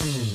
Mm-hmm. 0.00 0.29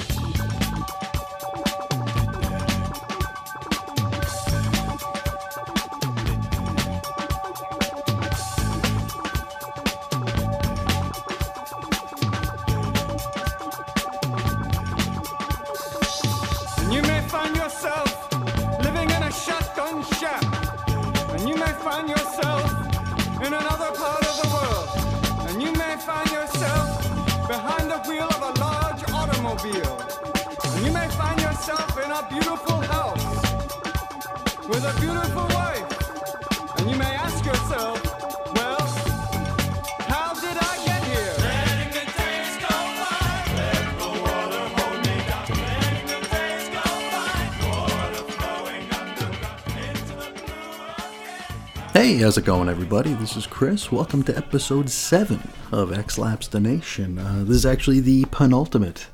Hey, 52.15 52.21
how's 52.21 52.37
it 52.37 52.45
going, 52.45 52.69
everybody? 52.69 53.13
This 53.13 53.35
is 53.35 53.45
Chris. 53.45 53.91
Welcome 53.91 54.23
to 54.23 54.37
episode 54.37 54.89
7 54.89 55.49
of 55.73 55.91
X 55.91 56.17
Labs 56.17 56.47
the 56.47 56.61
Nation. 56.61 57.17
Uh, 57.17 57.43
this 57.45 57.57
is 57.57 57.65
actually 57.65 57.99
the 57.99 58.23
penultimate 58.31 59.07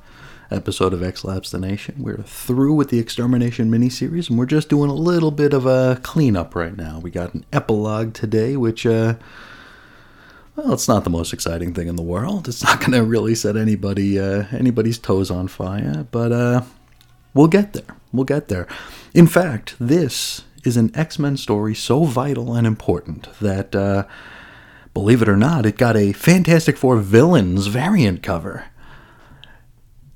episode 0.51 0.93
of 0.93 1.01
X 1.01 1.23
Labs 1.23 1.49
the 1.49 1.57
Nation. 1.57 1.95
We're 1.97 2.17
through 2.17 2.75
with 2.75 2.89
the 2.89 2.99
Extermination 2.99 3.71
miniseries, 3.71 4.29
and 4.29 4.37
we're 4.37 4.45
just 4.45 4.69
doing 4.69 4.91
a 4.91 4.93
little 4.93 5.31
bit 5.31 5.51
of 5.51 5.65
a 5.65 5.99
cleanup 6.03 6.53
right 6.53 6.77
now. 6.77 6.99
We 6.99 7.09
got 7.09 7.33
an 7.33 7.43
epilogue 7.51 8.13
today, 8.13 8.55
which, 8.55 8.85
uh, 8.85 9.15
well, 10.55 10.71
it's 10.71 10.87
not 10.87 11.03
the 11.03 11.09
most 11.09 11.33
exciting 11.33 11.73
thing 11.73 11.87
in 11.87 11.95
the 11.95 12.03
world. 12.03 12.47
It's 12.47 12.63
not 12.63 12.79
going 12.81 12.91
to 12.91 13.03
really 13.03 13.33
set 13.33 13.57
anybody 13.57 14.19
uh, 14.19 14.45
anybody's 14.51 14.99
toes 14.99 15.31
on 15.31 15.47
fire, 15.47 16.05
but 16.11 16.31
uh, 16.31 16.61
we'll 17.33 17.47
get 17.47 17.73
there. 17.73 17.95
We'll 18.13 18.25
get 18.25 18.47
there. 18.47 18.67
In 19.15 19.25
fact, 19.25 19.75
this 19.79 20.43
is 20.63 20.77
an 20.77 20.91
X 20.95 21.19
Men 21.19 21.37
story 21.37 21.75
so 21.75 22.03
vital 22.03 22.55
and 22.55 22.67
important 22.67 23.27
that, 23.39 23.75
uh, 23.75 24.05
believe 24.93 25.21
it 25.21 25.29
or 25.29 25.37
not, 25.37 25.65
it 25.65 25.77
got 25.77 25.97
a 25.97 26.13
Fantastic 26.13 26.77
Four 26.77 26.97
villains 26.97 27.67
variant 27.67 28.23
cover. 28.23 28.65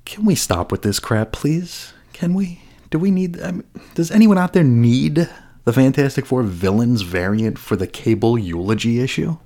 Can 0.05 0.25
we 0.25 0.35
stop 0.35 0.71
with 0.71 0.83
this 0.83 0.99
crap, 0.99 1.31
please? 1.31 1.93
Can 2.13 2.33
we? 2.33 2.61
Do 2.91 2.99
we 2.99 3.11
need? 3.11 3.41
I 3.41 3.51
mean, 3.51 3.63
does 3.95 4.11
anyone 4.11 4.37
out 4.37 4.53
there 4.53 4.63
need 4.63 5.29
the 5.63 5.73
Fantastic 5.73 6.25
Four 6.25 6.43
villains 6.43 7.01
variant 7.01 7.57
for 7.57 7.75
the 7.75 7.87
Cable 7.87 8.37
eulogy 8.37 8.99
issue? 8.99 9.37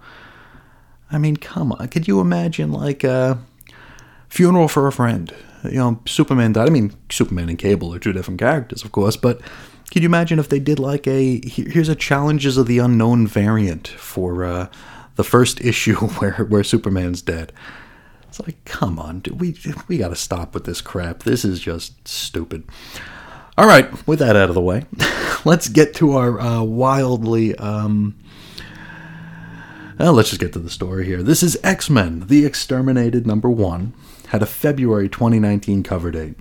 I 1.12 1.18
mean, 1.18 1.38
come 1.38 1.72
on. 1.72 1.88
Could 1.88 2.08
you 2.08 2.20
imagine 2.20 2.72
like 2.72 3.04
a 3.04 3.40
funeral 4.28 4.68
for 4.68 4.86
a 4.88 4.92
friend? 4.92 5.34
You 5.64 5.72
know, 5.72 6.00
Superman 6.06 6.54
died. 6.54 6.68
I 6.68 6.72
mean, 6.72 6.94
Superman 7.10 7.50
and 7.50 7.58
Cable 7.58 7.94
are 7.94 8.00
two 8.00 8.14
different 8.14 8.40
characters, 8.40 8.84
of 8.84 8.92
course, 8.92 9.16
but 9.16 9.42
could 9.92 10.04
you 10.04 10.10
imagine 10.10 10.38
if 10.40 10.50
they 10.50 10.60
did 10.60 10.80
like 10.80 11.08
a 11.08 11.42
here's 11.48 11.90
a 11.90 11.96
Challengers 11.96 12.58
of 12.58 12.68
the 12.68 12.80
Unknown 12.80 13.26
variant 13.28 13.88
for 13.88 14.46
uh, 14.46 14.68
the 15.16 15.24
first 15.24 15.62
issue 15.66 15.96
where 15.96 16.46
where 16.46 16.64
Superman's 16.64 17.22
dead? 17.22 17.52
It's 18.28 18.40
like, 18.40 18.64
come 18.66 19.00
on, 19.00 19.22
dude, 19.22 19.42
we 19.42 19.58
we 19.88 19.98
got 19.98 20.10
to 20.10 20.16
stop 20.16 20.54
with 20.54 20.66
this 20.66 20.82
crap. 20.82 21.24
This 21.24 21.44
is 21.44 21.60
just 21.60 22.08
stupid. 22.08 22.64
All 23.58 23.68
right, 23.68 24.08
with 24.08 24.20
that 24.20 24.36
out 24.36 24.50
of 24.50 24.56
the 24.56 24.62
way, 24.62 24.86
let's 25.46 25.68
get 25.68 25.96
to 25.96 26.14
our 26.14 26.40
uh, 26.40 26.64
wildly. 26.64 27.56
Um, 27.56 28.18
well, 29.98 30.14
let's 30.14 30.30
just 30.30 30.40
get 30.40 30.54
to 30.54 30.60
the 30.60 30.70
story 30.70 31.06
here. 31.06 31.24
This 31.24 31.42
is 31.42 31.58
X 31.64 31.90
Men: 31.90 32.28
The 32.28 32.46
Exterminated 32.46 33.26
number 33.26 33.50
one. 33.50 33.94
Had 34.28 34.44
a 34.44 34.46
February 34.46 35.10
2019 35.10 35.82
cover 35.82 36.12
date. 36.12 36.36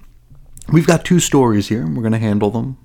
We've 0.70 0.86
got 0.86 1.06
two 1.06 1.20
stories 1.20 1.68
here, 1.68 1.80
and 1.80 1.96
we're 1.96 2.02
going 2.02 2.12
to 2.12 2.18
handle 2.18 2.50
them 2.50 2.76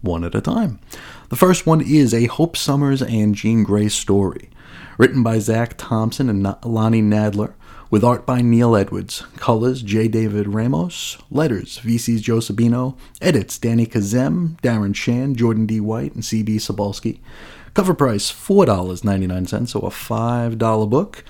one 0.00 0.24
at 0.24 0.34
a 0.34 0.40
time. 0.40 0.80
The 1.28 1.36
first 1.36 1.66
one 1.66 1.80
is 1.80 2.14
a 2.14 2.26
Hope 2.26 2.56
Summers 2.56 3.02
and 3.02 3.34
Jean 3.34 3.64
Grey 3.64 3.88
story, 3.88 4.50
written 4.96 5.22
by 5.22 5.38
Zach 5.38 5.74
Thompson 5.76 6.28
and 6.28 6.56
Lonnie 6.64 7.02
Nadler, 7.02 7.54
with 7.90 8.04
art 8.04 8.26
by 8.26 8.42
Neil 8.42 8.76
Edwards, 8.76 9.24
colors 9.36 9.80
J. 9.82 10.08
David 10.08 10.48
Ramos, 10.48 11.16
letters 11.30 11.78
VC's 11.78 12.20
Joe 12.20 12.38
Sabino, 12.38 12.98
edits 13.20 13.58
Danny 13.58 13.86
Kazem, 13.86 14.60
Darren 14.60 14.94
Shan, 14.94 15.34
Jordan 15.34 15.64
D. 15.64 15.80
White, 15.80 16.14
and 16.14 16.24
C.B. 16.24 16.56
Cebulski. 16.56 17.20
Cover 17.72 17.94
price 17.94 18.30
$4.99, 18.30 19.68
so 19.68 19.80
a 19.80 19.90
$5 19.90 20.90
book. 20.90 21.24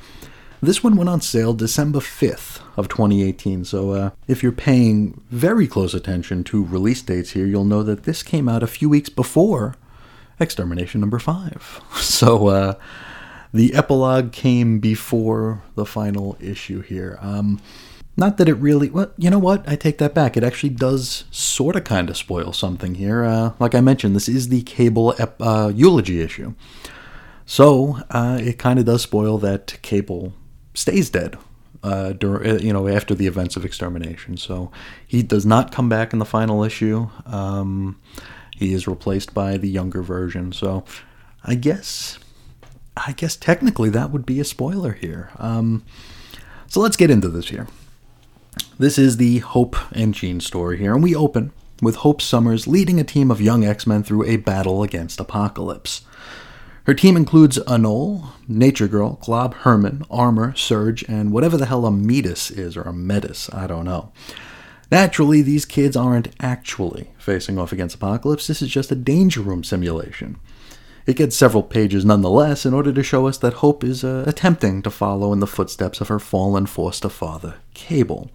This 0.60 0.82
one 0.82 0.96
went 0.96 1.08
on 1.08 1.20
sale 1.20 1.54
December 1.54 2.00
5th 2.00 2.60
of 2.76 2.88
2018, 2.88 3.64
so 3.64 3.91
uh, 3.92 4.10
if 4.26 4.42
you're 4.42 4.50
paying 4.50 5.22
very 5.30 5.69
close 5.69 5.94
attention 5.94 6.42
to 6.44 6.64
release 6.64 7.00
dates 7.00 7.30
here, 7.30 7.46
you'll 7.46 7.64
know 7.64 7.84
that 7.84 8.02
this 8.02 8.24
came 8.24 8.48
out 8.48 8.64
a 8.64 8.66
few 8.66 8.88
weeks 8.88 9.08
before 9.08 9.76
Extermination 10.41 11.00
number 11.00 11.19
5. 11.19 11.80
So 12.00 12.48
uh, 12.48 12.74
the 13.54 13.72
epilogue 13.74 14.32
came 14.32 14.80
before 14.80 15.62
the 15.76 15.86
final 15.86 16.36
issue 16.41 16.82
here. 16.82 17.19
Um, 17.20 17.60
not 18.16 18.36
that 18.38 18.48
it 18.48 18.54
really, 18.54 18.90
well, 18.90 19.12
you 19.16 19.30
know 19.30 19.38
what? 19.38 19.69
I 19.69 19.76
take 19.76 19.98
that 19.98 20.12
back. 20.12 20.36
It 20.36 20.42
actually 20.42 20.70
does 20.70 21.25
sort 21.30 21.76
of 21.76 21.84
kind 21.84 22.10
of 22.10 22.16
spoil 22.16 22.52
something 22.52 22.96
here. 22.96 23.22
Uh, 23.22 23.52
like 23.60 23.76
I 23.76 23.80
mentioned, 23.80 24.16
this 24.16 24.28
is 24.28 24.48
the 24.48 24.62
Cable 24.62 25.14
ep- 25.20 25.40
uh, 25.40 25.70
eulogy 25.72 26.20
issue. 26.20 26.54
So 27.46 28.00
uh, 28.10 28.38
it 28.42 28.58
kind 28.58 28.80
of 28.80 28.86
does 28.86 29.02
spoil 29.02 29.38
that 29.38 29.78
Cable 29.82 30.34
stays 30.78 31.10
dead, 31.10 31.36
uh, 31.82 32.12
dur- 32.12 32.58
you 32.58 32.72
know, 32.72 32.86
after 32.86 33.14
the 33.14 33.26
events 33.26 33.56
of 33.56 33.64
extermination. 33.64 34.36
So 34.36 34.70
he 35.06 35.22
does 35.22 35.44
not 35.44 35.72
come 35.72 35.88
back 35.88 36.12
in 36.12 36.18
the 36.18 36.24
final 36.24 36.62
issue. 36.62 37.08
Um, 37.26 38.00
he 38.56 38.72
is 38.72 38.86
replaced 38.86 39.34
by 39.34 39.56
the 39.56 39.68
younger 39.68 40.02
version. 40.02 40.52
So 40.52 40.84
I 41.44 41.56
guess, 41.56 42.18
I 42.96 43.12
guess 43.12 43.36
technically 43.36 43.90
that 43.90 44.10
would 44.10 44.24
be 44.24 44.40
a 44.40 44.44
spoiler 44.44 44.92
here. 44.92 45.30
Um, 45.36 45.84
so 46.68 46.80
let's 46.80 46.96
get 46.96 47.10
into 47.10 47.28
this 47.28 47.48
here. 47.48 47.66
This 48.78 48.98
is 48.98 49.16
the 49.16 49.38
Hope 49.38 49.76
and 49.92 50.14
Jean 50.14 50.40
story 50.40 50.78
here, 50.78 50.94
and 50.94 51.02
we 51.02 51.14
open 51.14 51.52
with 51.82 51.96
Hope 51.96 52.20
Summers 52.20 52.66
leading 52.66 53.00
a 53.00 53.04
team 53.04 53.30
of 53.30 53.40
young 53.40 53.64
X 53.64 53.86
Men 53.86 54.02
through 54.02 54.24
a 54.24 54.36
battle 54.36 54.82
against 54.82 55.20
Apocalypse. 55.20 56.02
Her 56.88 56.94
team 56.94 57.19
includes 57.19 57.59
Anole, 57.69 58.32
Nature 58.49 58.88
Girl, 58.88 59.19
Glob 59.22 59.53
Herman, 59.56 60.06
Armor, 60.10 60.54
Surge, 60.56 61.04
and 61.06 61.32
whatever 61.32 61.59
the 61.59 61.66
hell 61.66 61.84
a 61.84 61.91
Metis 61.91 62.50
is, 62.50 62.78
or 62.78 62.82
a 62.84 62.94
Metis, 62.94 63.50
I 63.53 63.66
don't 63.66 63.84
know. 63.84 64.10
Naturally, 64.91 65.43
these 65.43 65.66
kids 65.66 65.99
aren't 65.99 66.34
actually 66.41 67.10
facing 67.19 67.59
off 67.59 67.72
against 67.72 67.97
Apocalypse, 67.97 68.47
this 68.47 68.62
is 68.62 68.71
just 68.71 68.91
a 68.91 68.94
danger 68.94 69.43
room 69.43 69.62
simulation. 69.62 70.38
It 71.04 71.16
gets 71.16 71.37
several 71.37 71.62
pages 71.62 72.06
nonetheless 72.06 72.65
in 72.65 72.72
order 72.72 72.91
to 72.91 73.03
show 73.03 73.26
us 73.26 73.37
that 73.37 73.60
Hope 73.60 73.84
is 73.84 74.03
uh, 74.03 74.25
attempting 74.26 74.81
to 74.81 74.91
follow 74.91 75.34
in 75.34 75.41
the 75.41 75.47
footsteps 75.47 76.00
of 76.00 76.09
her 76.09 76.19
fallen 76.19 76.65
foster 76.65 77.10
father, 77.10 77.56
Cable. 77.75 78.31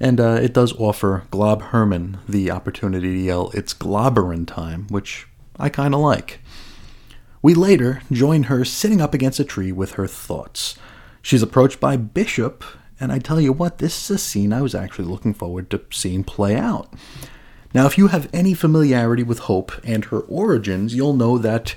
And 0.00 0.20
uh, 0.20 0.38
it 0.40 0.54
does 0.54 0.72
offer 0.78 1.24
Glob 1.30 1.60
Herman 1.60 2.16
the 2.26 2.50
opportunity 2.50 3.12
to 3.12 3.20
yell, 3.20 3.50
It's 3.52 3.74
globberin' 3.74 4.46
time, 4.46 4.86
which 4.88 5.28
I 5.58 5.68
kind 5.68 5.94
of 5.94 6.00
like. 6.00 6.40
We 7.40 7.54
later 7.54 8.02
join 8.10 8.44
her 8.44 8.64
sitting 8.64 9.00
up 9.00 9.14
against 9.14 9.40
a 9.40 9.44
tree 9.44 9.72
with 9.72 9.92
her 9.92 10.06
thoughts. 10.06 10.76
She's 11.22 11.42
approached 11.42 11.78
by 11.80 11.96
Bishop, 11.96 12.64
and 12.98 13.12
I 13.12 13.18
tell 13.18 13.40
you 13.40 13.52
what, 13.52 13.78
this 13.78 14.04
is 14.04 14.16
a 14.16 14.18
scene 14.18 14.52
I 14.52 14.62
was 14.62 14.74
actually 14.74 15.04
looking 15.06 15.34
forward 15.34 15.70
to 15.70 15.82
seeing 15.90 16.24
play 16.24 16.56
out. 16.56 16.92
Now, 17.74 17.86
if 17.86 17.98
you 17.98 18.08
have 18.08 18.30
any 18.32 18.54
familiarity 18.54 19.22
with 19.22 19.40
Hope 19.40 19.72
and 19.84 20.06
her 20.06 20.20
origins, 20.20 20.94
you'll 20.94 21.14
know 21.14 21.38
that 21.38 21.74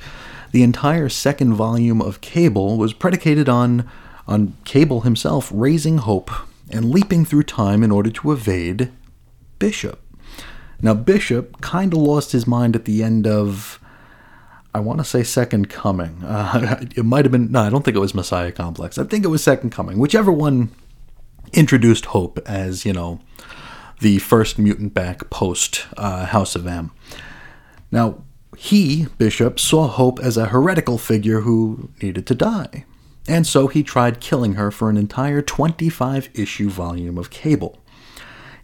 the 0.52 0.64
entire 0.64 1.10
second 1.10 1.54
volume 1.54 2.02
of 2.02 2.22
Cable 2.22 2.78
was 2.78 2.94
predicated 2.94 3.50
on 3.50 3.90
on 4.28 4.56
Cable 4.64 5.02
himself 5.02 5.52
raising 5.54 5.98
Hope 5.98 6.32
and 6.70 6.92
leaping 6.92 7.26
through 7.26 7.44
time 7.44 7.84
in 7.84 7.92
order 7.92 8.10
to 8.10 8.32
evade 8.32 8.92
Bishop. 9.60 10.00
Now, 10.82 10.94
Bishop 10.94 11.60
kind 11.60 11.92
of 11.94 12.00
lost 12.00 12.32
his 12.32 12.48
mind 12.48 12.76
at 12.76 12.86
the 12.86 13.04
end 13.04 13.28
of 13.28 13.81
I 14.74 14.80
want 14.80 15.00
to 15.00 15.06
say 15.06 15.24
Second 15.24 15.70
Coming. 15.70 16.24
Uh, 16.32 16.84
it 16.96 17.04
might 17.04 17.26
have 17.26 17.32
been 17.32 17.52
no, 17.52 17.62
I 17.62 17.70
don't 17.70 17.84
think 17.84 17.98
it 17.98 18.02
was 18.02 18.14
Messiah 18.14 18.52
Complex. 18.52 18.98
I 18.98 19.04
think 19.04 19.26
it 19.26 19.30
was 19.30 19.44
Second 19.44 19.72
Coming. 19.72 20.00
Whichever 20.00 20.32
one 20.32 20.72
introduced 21.54 22.06
Hope 22.06 22.40
as 22.46 22.86
you 22.86 22.94
know 22.94 23.20
the 24.00 24.20
first 24.20 24.58
mutant 24.58 24.94
back 24.94 25.30
post 25.30 25.86
uh, 25.98 26.26
House 26.28 26.56
of 26.56 26.66
M. 26.66 26.92
Now 27.92 28.24
he 28.58 29.08
Bishop 29.18 29.60
saw 29.60 29.88
Hope 29.88 30.20
as 30.20 30.38
a 30.38 30.48
heretical 30.48 30.98
figure 30.98 31.42
who 31.42 31.90
needed 32.02 32.26
to 32.28 32.36
die, 32.36 32.86
and 33.28 33.46
so 33.46 33.68
he 33.68 33.84
tried 33.84 34.22
killing 34.22 34.54
her 34.54 34.72
for 34.72 34.90
an 34.90 34.98
entire 34.98 35.42
25 35.42 36.30
issue 36.34 36.70
volume 36.70 37.18
of 37.18 37.30
Cable. 37.30 37.78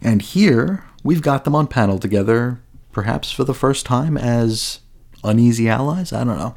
And 0.00 0.22
here, 0.22 0.84
we've 1.02 1.22
got 1.22 1.44
them 1.44 1.54
on 1.54 1.66
panel 1.66 1.98
together, 1.98 2.60
perhaps 2.92 3.30
for 3.30 3.44
the 3.44 3.54
first 3.54 3.84
time 3.84 4.16
as 4.16 4.80
uneasy 5.24 5.68
allies? 5.68 6.12
I 6.12 6.24
don't 6.24 6.38
know. 6.38 6.54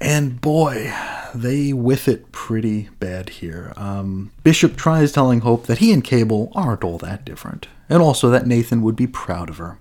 And 0.00 0.40
boy, 0.40 0.92
they 1.34 1.72
whiff 1.72 2.06
it 2.06 2.30
pretty 2.30 2.88
bad 3.00 3.30
here. 3.30 3.72
Um, 3.76 4.30
Bishop 4.44 4.76
tries 4.76 5.12
telling 5.12 5.40
Hope 5.40 5.66
that 5.66 5.78
he 5.78 5.92
and 5.92 6.04
Cable 6.04 6.52
aren't 6.54 6.84
all 6.84 6.98
that 6.98 7.24
different, 7.24 7.66
and 7.88 8.00
also 8.00 8.30
that 8.30 8.46
Nathan 8.46 8.82
would 8.82 8.96
be 8.96 9.06
proud 9.06 9.50
of 9.50 9.58
her. 9.58 9.78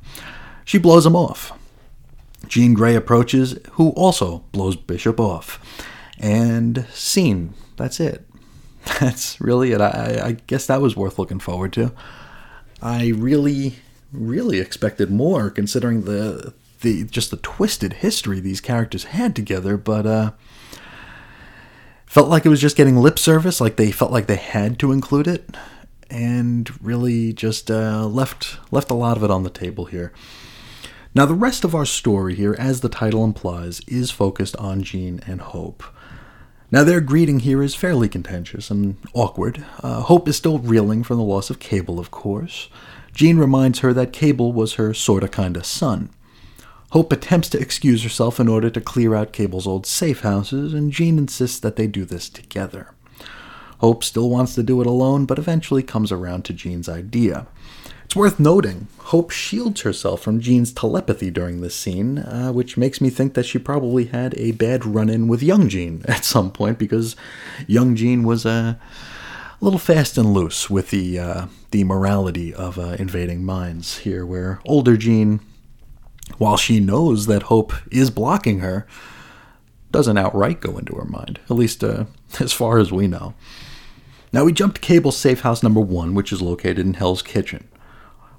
She 0.66 0.78
blows 0.78 1.06
him 1.06 1.16
off. 1.16 1.58
Jean 2.48 2.74
Grey 2.74 2.96
approaches, 2.96 3.58
who 3.74 3.90
also 3.92 4.44
blows 4.52 4.76
Bishop 4.76 5.20
off. 5.20 5.60
And 6.20 6.86
scene. 6.92 7.54
That's 7.76 8.00
it. 8.00 8.28
That's 9.00 9.40
really 9.40 9.72
it. 9.72 9.82
I, 9.82 10.22
I 10.24 10.32
guess 10.48 10.66
that 10.68 10.82
was 10.82 10.96
worth 10.96 11.20
looking 11.20 11.40
forward 11.40 11.74
to. 11.74 11.92
I 12.82 13.10
really, 13.16 13.76
really 14.12 14.60
expected 14.60 15.12
more, 15.12 15.50
considering 15.50 16.04
the 16.04 16.54
the 16.82 17.04
just 17.06 17.32
the 17.32 17.38
twisted 17.38 17.94
history 17.94 18.40
these 18.40 18.62
characters 18.62 19.06
had 19.06 19.36
together, 19.36 19.78
but 19.78 20.06
uh, 20.06 20.32
felt 22.06 22.30
like 22.30 22.46
it 22.46 22.50
was 22.50 22.62
just 22.62 22.78
getting 22.78 22.98
lip 22.98 23.20
service, 23.20 23.62
like 23.62 23.76
they 23.76 23.92
felt 23.92 24.12
like 24.12 24.28
they 24.28 24.36
had 24.36 24.80
to 24.80 24.92
include 24.92 25.28
it, 25.28 25.56
and 26.10 26.72
really 26.84 27.34
just 27.34 27.70
uh, 27.70 28.06
left 28.06 28.58
left 28.72 28.90
a 28.90 28.96
lot 28.96 29.18
of 29.18 29.24
it 29.24 29.32
on 29.32 29.44
the 29.44 29.50
table 29.50 29.86
here. 29.86 30.14
Now, 31.14 31.26
the 31.26 31.34
rest 31.34 31.64
of 31.64 31.74
our 31.74 31.86
story 31.86 32.36
here, 32.36 32.56
as 32.60 32.82
the 32.82 32.90
title 32.90 33.24
implies, 33.24 33.82
is 33.88 34.12
focused 34.12 34.56
on 34.58 34.84
Jean 34.84 35.20
and 35.26 35.42
Hope. 35.42 35.84
Now, 36.70 36.84
their 36.84 37.02
greeting 37.02 37.40
here 37.40 37.64
is 37.64 37.74
fairly 37.74 38.08
contentious 38.08 38.70
and 38.70 38.98
awkward. 39.14 39.66
Uh, 39.82 40.02
Hope 40.02 40.28
is 40.28 40.36
still 40.36 40.60
reeling 40.60 41.02
from 41.02 41.18
the 41.18 41.24
loss 41.24 41.50
of 41.50 41.60
Cable, 41.60 41.98
of 41.98 42.12
course. 42.12 42.70
Jean 43.14 43.38
reminds 43.38 43.80
her 43.80 43.94
that 43.94 44.14
Cable 44.14 44.54
was 44.54 44.74
her 44.74 44.94
sorta 44.94 45.28
kinda 45.28 45.64
son. 45.64 46.10
Hope 46.92 47.12
attempts 47.12 47.50
to 47.50 47.60
excuse 47.60 48.04
herself 48.04 48.40
in 48.40 48.48
order 48.48 48.70
to 48.70 48.80
clear 48.80 49.14
out 49.14 49.34
Cable's 49.34 49.68
old 49.68 49.86
safe 49.86 50.22
houses, 50.22 50.74
and 50.74 50.92
Jean 50.92 51.18
insists 51.18 51.60
that 51.60 51.76
they 51.76 51.86
do 51.86 52.06
this 52.06 52.30
together. 52.30 52.94
Hope 53.80 54.04
still 54.04 54.30
wants 54.30 54.56
to 54.56 54.64
do 54.64 54.80
it 54.80 54.88
alone, 54.88 55.26
but 55.26 55.38
eventually 55.38 55.84
comes 55.84 56.12
around 56.12 56.46
to 56.46 56.54
Jean's 56.54 56.88
idea. 56.88 57.46
It's 58.06 58.16
worth 58.16 58.40
noting, 58.40 58.88
Hope 59.00 59.32
shields 59.32 59.82
herself 59.82 60.22
from 60.22 60.40
Jean's 60.40 60.72
telepathy 60.72 61.30
during 61.30 61.60
this 61.60 61.76
scene, 61.76 62.20
uh, 62.20 62.52
which 62.54 62.78
makes 62.78 63.02
me 63.02 63.10
think 63.10 63.34
that 63.34 63.46
she 63.46 63.60
probably 63.60 64.06
had 64.06 64.34
a 64.38 64.52
bad 64.52 64.86
run 64.86 65.10
in 65.10 65.28
with 65.28 65.44
young 65.44 65.68
Jean 65.68 66.04
at 66.08 66.24
some 66.24 66.52
point, 66.52 66.80
because 66.80 67.18
young 67.68 67.98
Jean 67.98 68.24
was 68.24 68.46
uh, 68.46 68.76
a 68.80 69.64
little 69.66 69.78
fast 69.78 70.18
and 70.18 70.34
loose 70.34 70.70
with 70.70 70.90
the, 70.92 71.20
uh, 71.20 71.46
the 71.72 71.84
morality 71.84 72.54
of 72.54 72.80
uh, 72.80 72.96
invading 72.98 73.44
minds 73.44 73.98
here, 74.00 74.26
where 74.26 74.62
older 74.66 74.96
Jean 74.96 75.42
while 76.38 76.58
she 76.58 76.80
knows 76.80 77.26
that 77.26 77.44
Hope 77.44 77.74
is 77.92 78.10
blocking 78.10 78.60
her, 78.60 78.86
doesn't 79.92 80.18
outright 80.18 80.60
go 80.60 80.78
into 80.78 80.96
her 80.96 81.06
mind, 81.06 81.40
at 81.50 81.56
least 81.56 81.84
uh, 81.84 82.06
as 82.40 82.54
far 82.54 82.78
as 82.80 82.92
we 82.92 83.08
know. 83.08 83.34
Now 84.34 84.44
we 84.44 84.52
jump 84.52 84.76
to 84.76 84.82
Cable's 84.82 85.18
safe 85.18 85.42
house 85.42 85.64
number 85.64 85.80
one, 85.80 86.14
which 86.14 86.32
is 86.32 86.42
located 86.42 86.80
in 86.80 86.96
Hell's 86.96 87.22
Kitchen. 87.22 87.68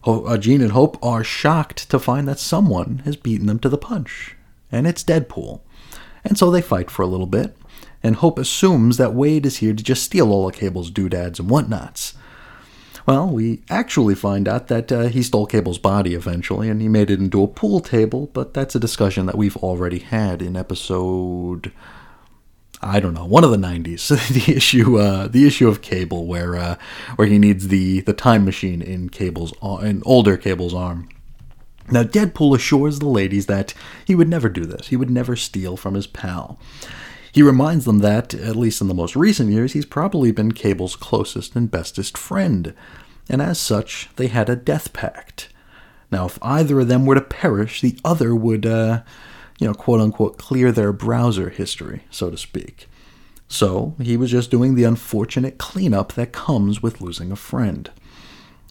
Ho- 0.03 0.25
uh, 0.25 0.39
Jean 0.39 0.61
and 0.61 0.73
Hope 0.73 1.03
are 1.03 1.25
shocked 1.25 1.91
to 1.91 1.99
find 1.99 2.29
that 2.29 2.39
someone 2.39 3.03
has 3.05 3.17
beaten 3.17 3.47
them 3.47 3.59
to 3.61 3.69
the 3.69 3.79
punch, 3.79 4.37
and 4.71 4.87
it's 4.87 5.03
Deadpool. 5.03 5.61
And 6.25 6.39
so 6.39 6.51
they 6.51 6.61
fight 6.61 6.91
for 6.91 7.03
a 7.03 7.07
little 7.07 7.27
bit, 7.27 7.57
and 8.03 8.17
Hope 8.17 8.39
assumes 8.39 8.97
that 8.99 9.15
Wade 9.15 9.47
is 9.47 9.57
here 9.57 9.73
to 9.73 9.83
just 9.83 10.05
steal 10.05 10.31
all 10.31 10.49
of 10.49 10.55
Cable's 10.55 10.91
doodads 10.91 11.41
and 11.41 11.49
whatnots. 11.49 12.15
Well, 13.09 13.31
we 13.31 13.63
actually 13.71 14.15
find 14.15 14.47
out 14.47 14.67
that 14.67 14.93
uh, 14.93 15.05
he 15.05 15.23
stole 15.23 15.47
Cable's 15.47 15.79
body 15.79 16.13
eventually, 16.13 16.69
and 16.69 16.83
he 16.83 16.89
made 16.89 17.11
it 17.11 17.19
into 17.19 17.43
a 17.43 17.49
pool 17.49 17.81
table, 17.81 18.29
but 18.35 18.53
that's 18.53 18.75
a 18.75 18.79
discussion 18.79 19.25
that 19.25 19.39
we've 19.39 19.57
already 19.57 20.01
had 20.01 20.43
in 20.43 20.59
episode. 20.59 21.73
I 22.83 23.01
don't 23.01 23.15
know, 23.15 23.25
one 23.25 23.45
of 23.45 23.51
the 23.51 23.57
'90s. 23.57 24.09
the 24.47 24.55
issue, 24.55 24.99
uh, 24.99 25.27
the 25.27 25.47
issue 25.47 25.69
of 25.69 25.81
Cable, 25.81 26.27
where 26.27 26.55
uh, 26.55 26.77
where 27.17 27.27
he 27.27 27.39
needs 27.39 27.69
the 27.69 28.03
the 28.03 28.13
time 28.13 28.45
machine 28.45 28.83
in 28.83 29.09
Cable's 29.09 29.55
in 29.83 30.03
older 30.05 30.37
Cable's 30.37 30.75
arm. 30.75 31.09
Now, 31.91 32.03
Deadpool 32.03 32.55
assures 32.55 32.99
the 32.99 33.09
ladies 33.09 33.47
that 33.47 33.73
he 34.05 34.15
would 34.15 34.29
never 34.29 34.51
do 34.51 34.67
this. 34.67 34.89
He 34.89 34.97
would 34.97 35.09
never 35.09 35.35
steal 35.35 35.79
from 35.79 35.95
his 35.95 36.07
pal. 36.07 36.59
He 37.33 37.43
reminds 37.43 37.85
them 37.85 37.99
that, 37.99 38.35
at 38.35 38.57
least 38.57 38.81
in 38.81 38.89
the 38.89 38.95
most 38.95 39.15
recent 39.17 39.51
years, 39.51 39.73
he's 39.73 39.87
probably 39.87 40.33
been 40.33 40.53
Cable's 40.53 40.97
closest 40.97 41.55
and 41.55 41.71
bestest 41.71 42.17
friend, 42.17 42.75
and 43.29 43.43
as 43.43 43.59
such, 43.59 44.09
they 44.17 44.29
had 44.29 44.49
a 44.49 44.57
death 44.57 44.93
pact. 44.93 45.49
Now, 46.11 46.27
if 46.27 46.39
either 46.41 46.81
of 46.81 46.89
them 46.89 47.05
were 47.05 47.15
to 47.15 47.21
perish, 47.21 47.81
the 47.81 47.99
other 48.05 48.35
would, 48.35 48.65
uh, 48.65 49.03
you 49.59 49.67
know, 49.67 49.75
quote 49.75 50.01
unquote, 50.01 50.39
clear 50.39 50.73
their 50.73 50.93
browser 50.93 51.51
history, 51.51 52.05
so 52.11 52.31
to 52.31 52.37
speak. 52.37 52.89
So, 53.47 53.95
he 54.01 54.17
was 54.17 54.31
just 54.31 54.51
doing 54.51 54.75
the 54.75 54.85
unfortunate 54.85 55.59
cleanup 55.59 56.13
that 56.15 56.33
comes 56.33 56.83
with 56.83 57.01
losing 57.01 57.31
a 57.31 57.37
friend. 57.37 57.91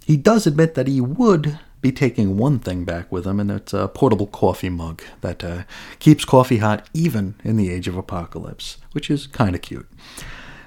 He 0.06 0.18
does 0.18 0.48
admit 0.48 0.74
that 0.76 0.88
he 0.88 1.02
would 1.02 1.60
be 1.88 1.92
taking 1.94 2.38
one 2.38 2.60
thing 2.60 2.84
back 2.84 3.10
with 3.12 3.26
him, 3.26 3.40
and 3.40 3.50
it's 3.50 3.74
a 3.74 3.88
portable 3.88 4.28
coffee 4.28 4.70
mug 4.70 5.02
that 5.22 5.44
uh, 5.44 5.64
keeps 6.00 6.26
coffee 6.26 6.58
hot 6.58 6.88
even 6.94 7.36
in 7.44 7.56
the 7.56 7.70
age 7.70 7.88
of 7.88 7.96
apocalypse, 7.96 8.78
which 8.92 9.10
is 9.10 9.26
kind 9.28 9.56
of 9.56 9.62
cute. 9.62 9.88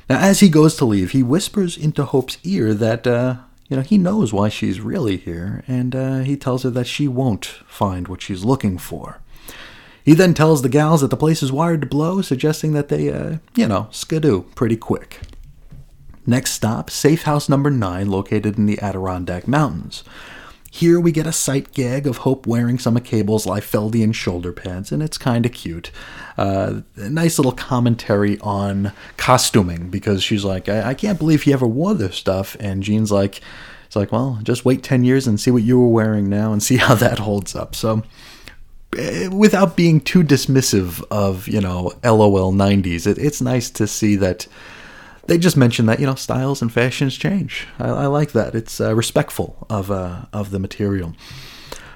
Now, 0.08 0.18
as 0.18 0.40
he 0.40 0.48
goes 0.48 0.76
to 0.76 0.86
leave, 0.86 1.10
he 1.10 1.22
whispers 1.22 1.76
into 1.76 2.04
Hope's 2.04 2.38
ear 2.42 2.72
that, 2.74 3.06
uh, 3.06 3.36
you 3.68 3.76
know, 3.76 3.82
he 3.82 3.98
knows 3.98 4.32
why 4.32 4.48
she's 4.48 4.80
really 4.80 5.18
here, 5.18 5.62
and 5.68 5.94
uh, 5.94 6.18
he 6.20 6.36
tells 6.36 6.62
her 6.62 6.70
that 6.70 6.86
she 6.86 7.06
won't 7.06 7.44
find 7.44 8.08
what 8.08 8.22
she's 8.22 8.44
looking 8.44 8.78
for. 8.78 9.20
He 10.02 10.14
then 10.14 10.32
tells 10.32 10.62
the 10.62 10.70
gals 10.70 11.02
that 11.02 11.10
the 11.10 11.16
place 11.18 11.42
is 11.42 11.52
wired 11.52 11.82
to 11.82 11.86
blow, 11.86 12.22
suggesting 12.22 12.72
that 12.72 12.88
they, 12.88 13.12
uh, 13.12 13.36
you 13.54 13.68
know, 13.68 13.88
skidoo 13.90 14.44
pretty 14.54 14.76
quick. 14.76 15.20
Next 16.26 16.52
stop, 16.52 16.88
safe 16.88 17.22
house 17.24 17.48
number 17.48 17.70
9, 17.70 18.10
located 18.10 18.56
in 18.56 18.64
the 18.64 18.80
Adirondack 18.80 19.46
Mountains. 19.46 20.02
Here 20.72 21.00
we 21.00 21.10
get 21.10 21.26
a 21.26 21.32
sight 21.32 21.72
gag 21.72 22.06
of 22.06 22.18
Hope 22.18 22.46
wearing 22.46 22.78
some 22.78 22.96
of 22.96 23.02
Cable's 23.02 23.44
Liefeldian 23.44 24.14
shoulder 24.14 24.52
pads, 24.52 24.92
and 24.92 25.02
it's 25.02 25.18
kind 25.18 25.44
of 25.44 25.52
cute. 25.52 25.90
Uh, 26.38 26.82
a 26.94 27.10
nice 27.10 27.40
little 27.40 27.52
commentary 27.52 28.38
on 28.38 28.92
costuming 29.16 29.90
because 29.90 30.22
she's 30.22 30.44
like, 30.44 30.68
I-, 30.68 30.90
I 30.90 30.94
can't 30.94 31.18
believe 31.18 31.42
he 31.42 31.52
ever 31.52 31.66
wore 31.66 31.94
this 31.94 32.14
stuff, 32.14 32.56
and 32.60 32.84
Jean's 32.84 33.10
like, 33.10 33.40
it's 33.84 33.96
like, 33.96 34.12
well, 34.12 34.38
just 34.44 34.64
wait 34.64 34.84
10 34.84 35.02
years 35.02 35.26
and 35.26 35.40
see 35.40 35.50
what 35.50 35.64
you 35.64 35.80
were 35.80 35.88
wearing 35.88 36.28
now 36.28 36.52
and 36.52 36.62
see 36.62 36.76
how 36.76 36.94
that 36.94 37.18
holds 37.18 37.56
up. 37.56 37.74
So, 37.74 38.04
eh, 38.96 39.26
without 39.26 39.76
being 39.76 40.00
too 40.00 40.22
dismissive 40.22 41.04
of, 41.10 41.48
you 41.48 41.60
know, 41.60 41.92
LOL 42.04 42.52
90s, 42.52 43.08
it, 43.08 43.18
it's 43.18 43.40
nice 43.40 43.70
to 43.70 43.88
see 43.88 44.14
that 44.14 44.46
they 45.30 45.38
just 45.38 45.56
mentioned 45.56 45.88
that 45.88 46.00
you 46.00 46.06
know 46.06 46.16
styles 46.16 46.60
and 46.60 46.72
fashions 46.72 47.16
change. 47.16 47.68
I, 47.78 47.88
I 47.88 48.06
like 48.06 48.32
that. 48.32 48.56
It's 48.56 48.80
uh, 48.80 48.96
respectful 48.96 49.64
of 49.70 49.88
uh, 49.88 50.22
of 50.32 50.50
the 50.50 50.58
material. 50.58 51.14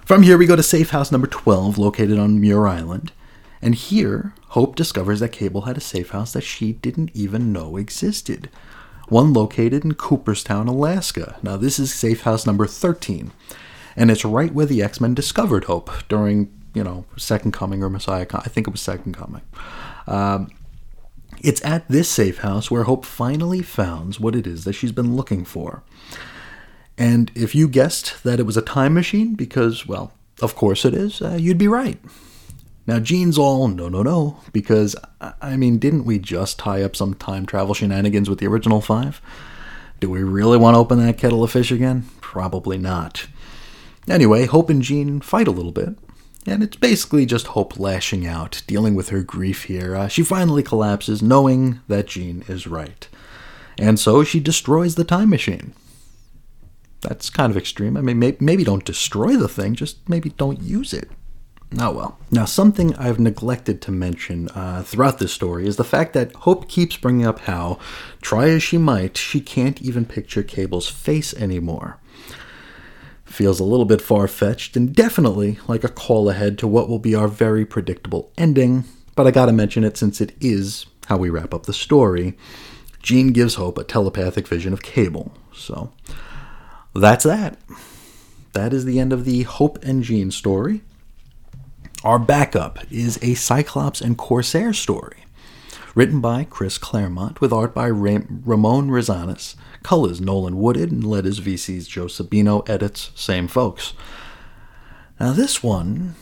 From 0.04 0.22
here, 0.22 0.38
we 0.38 0.46
go 0.46 0.54
to 0.54 0.62
safe 0.62 0.90
house 0.90 1.10
number 1.10 1.26
twelve, 1.26 1.76
located 1.76 2.16
on 2.16 2.40
Muir 2.40 2.68
Island, 2.68 3.10
and 3.60 3.74
here 3.74 4.34
Hope 4.50 4.76
discovers 4.76 5.18
that 5.18 5.32
Cable 5.32 5.62
had 5.62 5.76
a 5.76 5.80
safe 5.80 6.10
house 6.10 6.32
that 6.32 6.42
she 6.42 6.74
didn't 6.74 7.10
even 7.12 7.52
know 7.52 7.76
existed. 7.76 8.48
One 9.08 9.32
located 9.32 9.84
in 9.84 9.94
Cooperstown, 9.94 10.68
Alaska. 10.68 11.36
Now, 11.42 11.56
this 11.56 11.80
is 11.80 11.92
safe 11.92 12.22
house 12.22 12.46
number 12.46 12.68
13, 12.68 13.32
and 13.96 14.12
it's 14.12 14.24
right 14.24 14.54
where 14.54 14.64
the 14.64 14.80
X 14.80 15.00
Men 15.00 15.12
discovered 15.12 15.64
Hope 15.64 15.90
during, 16.08 16.52
you 16.72 16.84
know, 16.84 17.04
Second 17.16 17.50
Coming 17.50 17.82
or 17.82 17.90
Messiah. 17.90 18.28
I 18.32 18.48
think 18.48 18.68
it 18.68 18.70
was 18.70 18.80
Second 18.80 19.16
Coming. 19.16 19.42
Um, 20.06 20.52
it's 21.40 21.64
at 21.64 21.88
this 21.88 22.08
safe 22.08 22.38
house 22.38 22.70
where 22.70 22.84
Hope 22.84 23.04
finally 23.04 23.62
founds 23.62 24.18
what 24.18 24.36
it 24.36 24.46
is 24.46 24.64
that 24.64 24.72
she's 24.74 24.92
been 24.92 25.16
looking 25.16 25.44
for. 25.44 25.82
And 26.96 27.30
if 27.34 27.54
you 27.54 27.68
guessed 27.68 28.22
that 28.22 28.38
it 28.38 28.44
was 28.44 28.56
a 28.56 28.62
time 28.62 28.94
machine, 28.94 29.34
because, 29.34 29.86
well, 29.86 30.12
of 30.40 30.54
course 30.54 30.84
it 30.84 30.94
is, 30.94 31.20
uh, 31.20 31.36
you'd 31.40 31.58
be 31.58 31.68
right. 31.68 31.98
Now, 32.86 33.00
Jean's 33.00 33.38
all, 33.38 33.66
no, 33.68 33.88
no, 33.88 34.02
no, 34.02 34.38
because, 34.52 34.94
I 35.40 35.56
mean, 35.56 35.78
didn't 35.78 36.04
we 36.04 36.18
just 36.18 36.58
tie 36.58 36.82
up 36.82 36.94
some 36.94 37.14
time 37.14 37.46
travel 37.46 37.74
shenanigans 37.74 38.28
with 38.28 38.40
the 38.40 38.46
original 38.46 38.80
five? 38.80 39.22
Do 40.00 40.10
we 40.10 40.22
really 40.22 40.58
want 40.58 40.74
to 40.74 40.78
open 40.78 40.98
that 40.98 41.16
kettle 41.16 41.42
of 41.42 41.50
fish 41.50 41.72
again? 41.72 42.04
Probably 42.20 42.76
not. 42.76 43.26
Anyway, 44.06 44.44
Hope 44.44 44.68
and 44.68 44.82
Jean 44.82 45.20
fight 45.20 45.48
a 45.48 45.52
little 45.52 45.72
bit, 45.72 45.96
and 46.46 46.62
it's 46.62 46.76
basically 46.76 47.26
just 47.26 47.48
Hope 47.48 47.78
lashing 47.78 48.26
out, 48.26 48.62
dealing 48.66 48.94
with 48.94 49.08
her 49.08 49.22
grief 49.22 49.64
here. 49.64 49.96
Uh, 49.96 50.08
she 50.08 50.22
finally 50.22 50.62
collapses, 50.62 51.22
knowing 51.22 51.80
that 51.88 52.06
Jean 52.06 52.44
is 52.48 52.66
right. 52.66 53.08
And 53.78 53.98
so 53.98 54.22
she 54.24 54.40
destroys 54.40 54.94
the 54.94 55.04
time 55.04 55.30
machine. 55.30 55.74
That's 57.00 57.30
kind 57.30 57.50
of 57.50 57.56
extreme. 57.56 57.96
I 57.96 58.00
mean, 58.00 58.18
may- 58.18 58.36
maybe 58.40 58.64
don't 58.64 58.84
destroy 58.84 59.36
the 59.36 59.48
thing, 59.48 59.74
just 59.74 60.08
maybe 60.08 60.30
don't 60.30 60.60
use 60.60 60.92
it. 60.92 61.10
Oh 61.78 61.90
well. 61.90 62.18
Now, 62.30 62.44
something 62.44 62.94
I've 62.94 63.18
neglected 63.18 63.82
to 63.82 63.92
mention 63.92 64.48
uh, 64.50 64.82
throughout 64.84 65.18
this 65.18 65.32
story 65.32 65.66
is 65.66 65.76
the 65.76 65.84
fact 65.84 66.12
that 66.12 66.34
Hope 66.36 66.68
keeps 66.68 66.96
bringing 66.96 67.26
up 67.26 67.40
how, 67.40 67.78
try 68.22 68.48
as 68.48 68.62
she 68.62 68.78
might, 68.78 69.16
she 69.16 69.40
can't 69.40 69.82
even 69.82 70.04
picture 70.04 70.42
Cable's 70.42 70.88
face 70.88 71.34
anymore. 71.34 71.98
Feels 73.34 73.58
a 73.58 73.64
little 73.64 73.84
bit 73.84 74.00
far 74.00 74.28
fetched 74.28 74.76
and 74.76 74.94
definitely 74.94 75.58
like 75.66 75.82
a 75.82 75.88
call 75.88 76.30
ahead 76.30 76.56
to 76.58 76.68
what 76.68 76.88
will 76.88 77.00
be 77.00 77.16
our 77.16 77.26
very 77.26 77.66
predictable 77.66 78.30
ending, 78.38 78.84
but 79.16 79.26
I 79.26 79.32
gotta 79.32 79.50
mention 79.52 79.82
it 79.82 79.96
since 79.96 80.20
it 80.20 80.36
is 80.40 80.86
how 81.06 81.16
we 81.16 81.30
wrap 81.30 81.52
up 81.52 81.66
the 81.66 81.72
story. 81.72 82.38
Jean 83.02 83.32
gives 83.32 83.56
Hope 83.56 83.76
a 83.76 83.82
telepathic 83.82 84.46
vision 84.46 84.72
of 84.72 84.84
Cable. 84.84 85.32
So 85.52 85.90
that's 86.94 87.24
that. 87.24 87.58
That 88.52 88.72
is 88.72 88.84
the 88.84 89.00
end 89.00 89.12
of 89.12 89.24
the 89.24 89.42
Hope 89.42 89.82
and 89.82 90.04
Jean 90.04 90.30
story. 90.30 90.82
Our 92.04 92.20
backup 92.20 92.78
is 92.88 93.18
a 93.20 93.34
Cyclops 93.34 94.00
and 94.00 94.16
Corsair 94.16 94.72
story, 94.72 95.23
written 95.94 96.20
by 96.20 96.44
Chris 96.44 96.78
Claremont 96.78 97.40
with 97.40 97.52
art 97.52 97.74
by 97.74 97.86
Ramon 97.86 98.88
Rosanas 98.90 99.54
Colors 99.82 100.20
Nolan 100.20 100.58
Woodard 100.58 100.90
and 100.90 101.04
letters 101.04 101.40
VC's 101.40 101.86
Joe 101.86 102.06
Sabino 102.06 102.68
edits, 102.68 103.10
same 103.14 103.48
folks. 103.48 103.92
Now 105.20 105.32
this 105.32 105.62
one, 105.62 106.16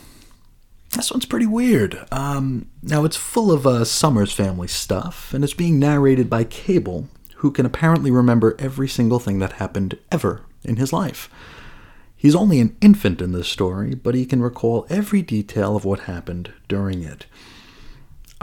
this 0.91 1.11
one's 1.11 1.25
pretty 1.25 1.47
weird. 1.47 2.05
Um, 2.11 2.69
now 2.83 3.03
it's 3.03 3.17
full 3.17 3.51
of 3.51 3.65
uh, 3.65 3.85
Summers 3.85 4.31
family 4.31 4.67
stuff, 4.67 5.33
and 5.33 5.43
it's 5.43 5.53
being 5.53 5.79
narrated 5.79 6.29
by 6.29 6.43
Cable, 6.43 7.07
who 7.37 7.51
can 7.51 7.65
apparently 7.65 8.11
remember 8.11 8.55
every 8.59 8.87
single 8.87 9.19
thing 9.19 9.39
that 9.39 9.53
happened 9.53 9.97
ever 10.11 10.41
in 10.63 10.75
his 10.75 10.93
life. 10.93 11.29
He's 12.15 12.35
only 12.35 12.59
an 12.59 12.77
infant 12.79 13.21
in 13.21 13.31
this 13.31 13.49
story, 13.49 13.95
but 13.95 14.15
he 14.15 14.25
can 14.25 14.41
recall 14.41 14.85
every 14.89 15.21
detail 15.21 15.75
of 15.75 15.83
what 15.83 16.01
happened 16.01 16.53
during 16.69 17.03
it. 17.03 17.25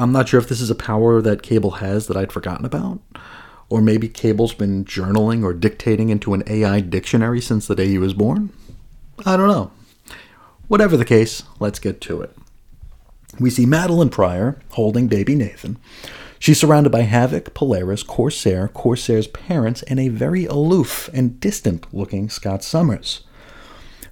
I'm 0.01 0.13
not 0.13 0.31
sure 0.31 0.41
if 0.41 0.49
this 0.49 0.63
is 0.63 0.71
a 0.71 0.75
power 0.75 1.21
that 1.21 1.43
Cable 1.43 1.73
has 1.73 2.07
that 2.07 2.17
I'd 2.17 2.33
forgotten 2.33 2.65
about, 2.65 3.01
or 3.69 3.83
maybe 3.83 4.09
Cable's 4.09 4.55
been 4.55 4.87
journaling 4.87 5.45
or 5.45 5.53
dictating 5.53 6.09
into 6.09 6.33
an 6.33 6.43
AI 6.47 6.81
dictionary 6.81 7.43
since 7.43 7.67
the 7.67 7.75
day 7.75 7.87
he 7.87 7.99
was 7.99 8.15
born? 8.15 8.51
I 9.27 9.37
don't 9.37 9.49
know. 9.49 9.71
Whatever 10.69 10.97
the 10.97 11.05
case, 11.05 11.43
let's 11.59 11.79
get 11.79 12.01
to 12.03 12.23
it. 12.23 12.35
We 13.39 13.51
see 13.51 13.67
Madelyne 13.67 14.11
Pryor 14.11 14.59
holding 14.71 15.07
baby 15.07 15.35
Nathan. 15.35 15.77
She's 16.39 16.59
surrounded 16.59 16.89
by 16.91 17.03
Havoc, 17.03 17.53
Polaris, 17.53 18.03
Corsair, 18.03 18.69
Corsair's 18.69 19.27
parents, 19.27 19.83
and 19.83 20.01
a 20.01 20.09
very 20.09 20.47
aloof 20.47 21.11
and 21.13 21.39
distant 21.39 21.93
looking 21.93 22.31
Scott 22.31 22.65
Summers. 22.65 23.21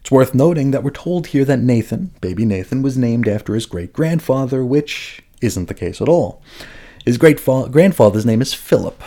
It's 0.01 0.11
worth 0.11 0.35
noting 0.35 0.71
that 0.73 0.83
we're 0.83 0.91
told 0.91 1.29
here 1.29 1.47
that 1.47 1.61
Nathan, 1.61 2.13
baby 2.21 2.45
Nathan, 2.45 2.83
was 2.83 2.99
named 2.99 3.27
after 3.27 3.55
his 3.55 3.65
great 3.65 3.95
grandfather, 3.95 4.63
which 4.63 5.23
isn't 5.41 5.69
the 5.69 5.75
case 5.75 6.01
at 6.01 6.09
all. 6.09 6.43
His 7.05 7.19
great 7.19 7.43
grandfather's 7.45 8.27
name 8.27 8.43
is 8.43 8.53
Philip, 8.53 9.03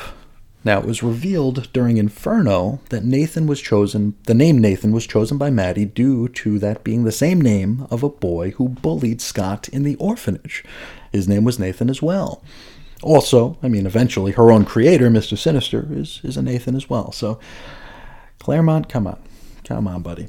now, 0.63 0.79
it 0.79 0.85
was 0.85 1.01
revealed 1.01 1.69
during 1.73 1.97
Inferno 1.97 2.81
that 2.89 3.03
Nathan 3.03 3.47
was 3.47 3.59
chosen, 3.59 4.15
the 4.25 4.35
name 4.35 4.59
Nathan 4.59 4.91
was 4.91 5.07
chosen 5.07 5.39
by 5.39 5.50
Maddie 5.50 5.85
due 5.85 6.27
to 6.27 6.59
that 6.59 6.83
being 6.83 7.03
the 7.03 7.11
same 7.11 7.41
name 7.41 7.88
of 7.89 8.03
a 8.03 8.09
boy 8.09 8.51
who 8.51 8.69
bullied 8.69 9.21
Scott 9.21 9.69
in 9.69 9.81
the 9.81 9.95
orphanage. 9.95 10.63
His 11.11 11.27
name 11.27 11.43
was 11.43 11.57
Nathan 11.57 11.89
as 11.89 12.01
well. 12.01 12.43
Also, 13.01 13.57
I 13.63 13.69
mean, 13.69 13.88
eventually 13.88 14.33
her 14.33 14.51
own 14.51 14.63
creator, 14.63 15.09
Mr. 15.09 15.35
Sinister, 15.35 15.88
is, 15.89 16.21
is 16.23 16.38
a 16.38 16.43
Nathan 16.43 16.75
as 16.75 16.88
well. 16.88 17.11
So, 17.11 17.39
Claremont, 18.38 18.88
come 18.88 19.07
on. 19.07 19.19
Come 19.63 19.88
on, 19.88 20.03
buddy. 20.03 20.27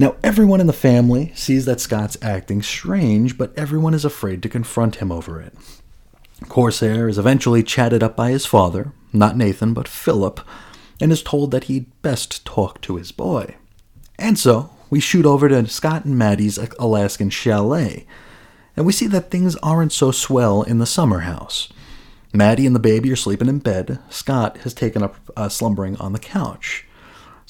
Now, 0.00 0.16
everyone 0.24 0.62
in 0.62 0.66
the 0.66 0.72
family 0.72 1.30
sees 1.34 1.66
that 1.66 1.78
Scott's 1.78 2.16
acting 2.22 2.62
strange, 2.62 3.36
but 3.36 3.52
everyone 3.54 3.92
is 3.92 4.02
afraid 4.02 4.42
to 4.42 4.48
confront 4.48 4.96
him 4.96 5.12
over 5.12 5.42
it. 5.42 5.52
Corsair 6.48 7.06
is 7.06 7.18
eventually 7.18 7.62
chatted 7.62 8.02
up 8.02 8.16
by 8.16 8.30
his 8.30 8.46
father, 8.46 8.94
not 9.12 9.36
Nathan, 9.36 9.74
but 9.74 9.86
Philip, 9.86 10.40
and 11.02 11.12
is 11.12 11.22
told 11.22 11.50
that 11.50 11.64
he'd 11.64 11.84
best 12.00 12.46
talk 12.46 12.80
to 12.80 12.96
his 12.96 13.12
boy. 13.12 13.56
And 14.18 14.38
so, 14.38 14.70
we 14.88 15.00
shoot 15.00 15.26
over 15.26 15.50
to 15.50 15.68
Scott 15.68 16.06
and 16.06 16.16
Maddie's 16.16 16.58
Alaskan 16.78 17.28
chalet, 17.28 18.06
and 18.78 18.86
we 18.86 18.94
see 18.94 19.06
that 19.08 19.30
things 19.30 19.54
aren't 19.56 19.92
so 19.92 20.12
swell 20.12 20.62
in 20.62 20.78
the 20.78 20.86
summer 20.86 21.18
house. 21.18 21.70
Maddie 22.32 22.64
and 22.64 22.74
the 22.74 22.80
baby 22.80 23.12
are 23.12 23.16
sleeping 23.16 23.48
in 23.48 23.58
bed. 23.58 23.98
Scott 24.08 24.56
has 24.60 24.72
taken 24.72 25.02
up 25.02 25.16
uh, 25.36 25.50
slumbering 25.50 25.96
on 25.96 26.14
the 26.14 26.18
couch. 26.18 26.86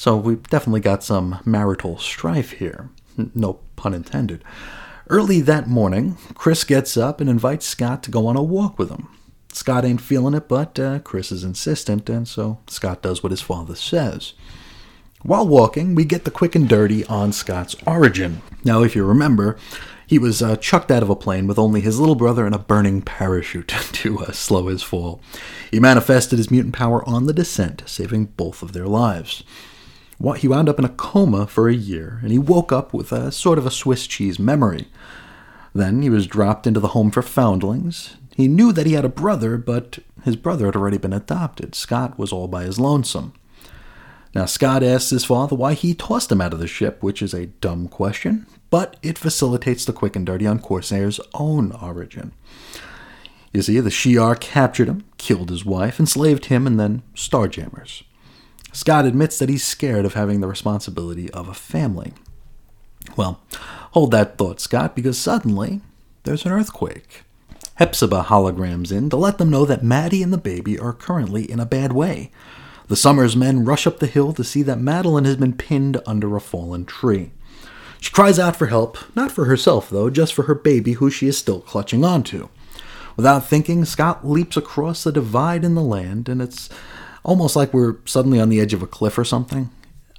So 0.00 0.16
we've 0.16 0.42
definitely 0.44 0.80
got 0.80 1.04
some 1.04 1.40
marital 1.44 1.98
strife 1.98 2.52
here. 2.52 2.88
No 3.34 3.60
pun 3.76 3.92
intended. 3.92 4.42
Early 5.10 5.42
that 5.42 5.68
morning, 5.68 6.16
Chris 6.32 6.64
gets 6.64 6.96
up 6.96 7.20
and 7.20 7.28
invites 7.28 7.66
Scott 7.66 8.02
to 8.04 8.10
go 8.10 8.26
on 8.26 8.34
a 8.34 8.42
walk 8.42 8.78
with 8.78 8.88
him. 8.88 9.08
Scott 9.52 9.84
ain't 9.84 10.00
feeling 10.00 10.32
it, 10.32 10.48
but 10.48 10.78
uh, 10.78 11.00
Chris 11.00 11.30
is 11.30 11.44
insistent, 11.44 12.08
and 12.08 12.26
so 12.26 12.60
Scott 12.66 13.02
does 13.02 13.22
what 13.22 13.30
his 13.30 13.42
father 13.42 13.74
says. 13.74 14.32
While 15.20 15.46
walking, 15.46 15.94
we 15.94 16.06
get 16.06 16.24
the 16.24 16.30
quick 16.30 16.54
and 16.54 16.66
dirty 16.66 17.04
on 17.04 17.34
Scott's 17.34 17.76
origin. 17.86 18.40
Now, 18.64 18.82
if 18.82 18.96
you 18.96 19.04
remember, 19.04 19.58
he 20.06 20.18
was 20.18 20.40
uh, 20.40 20.56
chucked 20.56 20.90
out 20.90 21.02
of 21.02 21.10
a 21.10 21.14
plane 21.14 21.46
with 21.46 21.58
only 21.58 21.82
his 21.82 22.00
little 22.00 22.14
brother 22.14 22.46
and 22.46 22.54
a 22.54 22.58
burning 22.58 23.02
parachute 23.02 23.68
to 23.92 24.20
uh, 24.20 24.32
slow 24.32 24.68
his 24.68 24.82
fall. 24.82 25.20
He 25.70 25.78
manifested 25.78 26.38
his 26.38 26.50
mutant 26.50 26.74
power 26.74 27.06
on 27.06 27.26
the 27.26 27.34
descent, 27.34 27.82
saving 27.84 28.24
both 28.38 28.62
of 28.62 28.72
their 28.72 28.86
lives. 28.86 29.44
He 30.36 30.48
wound 30.48 30.68
up 30.68 30.78
in 30.78 30.84
a 30.84 30.90
coma 30.90 31.46
for 31.46 31.68
a 31.68 31.74
year, 31.74 32.20
and 32.22 32.30
he 32.30 32.38
woke 32.38 32.72
up 32.72 32.92
with 32.92 33.10
a 33.10 33.32
sort 33.32 33.58
of 33.58 33.66
a 33.66 33.70
Swiss 33.70 34.06
cheese 34.06 34.38
memory. 34.38 34.88
Then 35.74 36.02
he 36.02 36.10
was 36.10 36.26
dropped 36.26 36.66
into 36.66 36.80
the 36.80 36.88
home 36.88 37.10
for 37.10 37.22
foundlings. 37.22 38.16
He 38.36 38.48
knew 38.48 38.72
that 38.72 38.86
he 38.86 38.92
had 38.92 39.04
a 39.04 39.08
brother, 39.08 39.56
but 39.56 39.98
his 40.24 40.36
brother 40.36 40.66
had 40.66 40.76
already 40.76 40.98
been 40.98 41.12
adopted. 41.12 41.74
Scott 41.74 42.18
was 42.18 42.32
all 42.32 42.48
by 42.48 42.64
his 42.64 42.78
lonesome. 42.78 43.32
Now, 44.34 44.46
Scott 44.46 44.82
asks 44.82 45.10
his 45.10 45.24
father 45.24 45.56
why 45.56 45.74
he 45.74 45.94
tossed 45.94 46.30
him 46.30 46.40
out 46.40 46.52
of 46.52 46.60
the 46.60 46.66
ship, 46.66 47.02
which 47.02 47.22
is 47.22 47.34
a 47.34 47.46
dumb 47.46 47.88
question, 47.88 48.46
but 48.68 48.96
it 49.02 49.18
facilitates 49.18 49.84
the 49.84 49.92
quick 49.92 50.14
and 50.14 50.24
dirty 50.24 50.46
on 50.46 50.60
Corsair's 50.60 51.18
own 51.34 51.72
origin. 51.72 52.32
You 53.52 53.62
see, 53.62 53.80
the 53.80 53.90
Shi'ar 53.90 54.38
captured 54.38 54.88
him, 54.88 55.04
killed 55.18 55.50
his 55.50 55.64
wife, 55.64 55.98
enslaved 55.98 56.46
him, 56.46 56.66
and 56.66 56.78
then 56.78 57.02
Starjammers. 57.14 58.04
Scott 58.72 59.04
admits 59.04 59.38
that 59.38 59.48
he's 59.48 59.64
scared 59.64 60.04
of 60.04 60.14
having 60.14 60.40
the 60.40 60.48
responsibility 60.48 61.30
of 61.32 61.48
a 61.48 61.54
family. 61.54 62.12
Well, 63.16 63.40
hold 63.92 64.10
that 64.12 64.38
thought, 64.38 64.60
Scott, 64.60 64.94
because 64.94 65.18
suddenly 65.18 65.80
there's 66.24 66.44
an 66.44 66.52
earthquake. 66.52 67.22
Hepzibah 67.76 68.26
holograms 68.28 68.92
in 68.92 69.08
to 69.10 69.16
let 69.16 69.38
them 69.38 69.50
know 69.50 69.64
that 69.64 69.82
Maddie 69.82 70.22
and 70.22 70.32
the 70.32 70.38
baby 70.38 70.78
are 70.78 70.92
currently 70.92 71.50
in 71.50 71.58
a 71.58 71.66
bad 71.66 71.92
way. 71.92 72.30
The 72.88 72.96
Summers 72.96 73.36
men 73.36 73.64
rush 73.64 73.86
up 73.86 74.00
the 74.00 74.06
hill 74.06 74.32
to 74.34 74.44
see 74.44 74.62
that 74.62 74.78
Madelyne 74.78 75.24
has 75.24 75.36
been 75.36 75.54
pinned 75.54 76.00
under 76.06 76.36
a 76.36 76.40
fallen 76.40 76.84
tree. 76.84 77.30
She 78.00 78.10
cries 78.10 78.38
out 78.38 78.56
for 78.56 78.66
help, 78.66 78.98
not 79.14 79.30
for 79.30 79.44
herself, 79.46 79.90
though, 79.90 80.10
just 80.10 80.34
for 80.34 80.42
her 80.42 80.54
baby, 80.54 80.94
who 80.94 81.10
she 81.10 81.26
is 81.28 81.38
still 81.38 81.60
clutching 81.60 82.04
onto. 82.04 82.48
Without 83.16 83.46
thinking, 83.46 83.84
Scott 83.84 84.26
leaps 84.26 84.56
across 84.56 85.04
the 85.04 85.12
divide 85.12 85.64
in 85.64 85.74
the 85.74 85.82
land, 85.82 86.28
and 86.28 86.40
it's 86.40 86.68
almost 87.22 87.56
like 87.56 87.72
we're 87.72 87.96
suddenly 88.04 88.40
on 88.40 88.48
the 88.48 88.60
edge 88.60 88.74
of 88.74 88.82
a 88.82 88.86
cliff 88.86 89.18
or 89.18 89.24
something. 89.24 89.70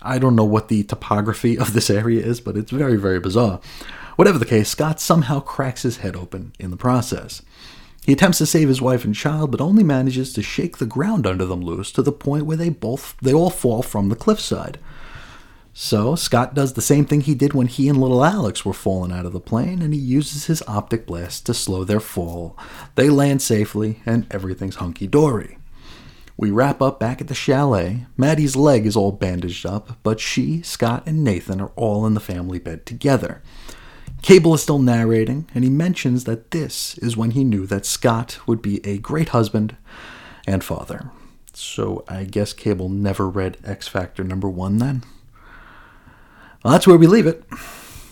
I 0.02 0.18
don't 0.18 0.36
know 0.36 0.46
what 0.46 0.68
the 0.68 0.84
topography 0.84 1.58
of 1.58 1.74
this 1.74 1.90
area 1.90 2.26
is, 2.26 2.42
but 2.42 2.58
it's 2.58 2.72
very, 2.72 2.98
very 2.98 3.20
bizarre. 3.20 3.60
Whatever 4.16 4.38
the 4.38 4.46
case, 4.46 4.70
Scott 4.70 5.00
somehow 5.00 5.40
cracks 5.40 5.84
his 5.84 5.98
head 5.98 6.16
open 6.16 6.54
in 6.60 6.72
the 6.72 6.78
process. 6.78 7.42
He 8.04 8.14
attempts 8.14 8.40
to 8.40 8.48
save 8.48 8.68
his 8.68 8.82
wife 8.82 9.06
and 9.06 9.14
child, 9.14 9.52
but 9.52 9.62
only 9.62 9.84
manages 9.84 10.34
to 10.34 10.42
shake 10.42 10.78
the 10.78 10.88
ground 10.88 11.28
under 11.28 11.46
them 11.46 11.62
loose 11.62 11.92
to 11.92 12.02
the 12.02 12.12
point 12.12 12.46
where 12.46 12.58
they 12.58 12.70
both 12.70 13.16
they 13.22 13.34
all 13.34 13.52
fall 13.52 13.84
from 13.84 14.10
the 14.10 14.16
cliffside. 14.16 14.80
So 15.74 16.16
Scott 16.16 16.54
does 16.54 16.74
the 16.74 16.82
same 16.82 17.06
thing 17.06 17.22
he 17.22 17.36
did 17.36 17.54
when 17.54 17.68
he 17.68 17.88
and 17.88 17.98
little 17.98 18.26
Alex 18.26 18.66
were 18.66 18.74
falling 18.74 19.12
out 19.12 19.26
of 19.26 19.34
the 19.34 19.40
plane, 19.40 19.82
and 19.82 19.94
he 19.94 20.00
uses 20.00 20.48
his 20.48 20.64
optic 20.68 21.06
blast 21.06 21.46
to 21.46 21.54
slow 21.54 21.84
their 21.84 22.02
fall. 22.02 22.58
They 22.96 23.10
land 23.10 23.42
safely, 23.42 24.02
and 24.06 24.28
everything's 24.32 24.76
hunky 24.76 25.08
dory. 25.08 25.58
We 26.42 26.50
wrap 26.50 26.82
up 26.82 27.00
back 27.00 27.22
at 27.22 27.28
the 27.28 27.36
chalet. 27.36 28.08
Maddie's 28.18 28.56
leg 28.56 28.88
is 28.88 28.96
all 28.96 29.12
bandaged 29.12 29.64
up, 29.64 30.00
but 30.02 30.20
she, 30.20 30.64
Scott, 30.64 31.04
and 31.06 31.24
Nathan 31.24 31.62
are 31.62 31.72
all 31.76 32.04
in 32.08 32.16
the 32.16 32.20
family 32.20 32.58
bed 32.58 32.84
together. 32.84 33.44
Cable 34.24 34.56
is 34.56 34.64
still 34.64 34.80
narrating, 34.80 35.48
and 35.54 35.64
he 35.64 35.70
mentions 35.70 36.24
that 36.24 36.50
this 36.50 36.98
is 36.98 37.16
when 37.16 37.32
he 37.32 37.44
knew 37.44 37.68
that 37.68 37.86
Scott 37.86 38.40
would 38.48 38.60
be 38.60 38.84
a 38.84 38.98
great 38.98 39.30
husband 39.30 39.78
and 40.48 40.64
father. 40.64 41.12
So 41.54 42.04
I 42.08 42.24
guess 42.24 42.54
Cable 42.54 42.90
never 42.90 43.30
read 43.30 43.60
X 43.64 43.88
Factor 43.88 44.24
number 44.24 44.50
one 44.50 44.80
then? 44.80 45.04
Well, 46.64 46.72
that's 46.72 46.88
where 46.88 46.98
we 46.98 47.06
leave 47.06 47.28
it 47.28 47.44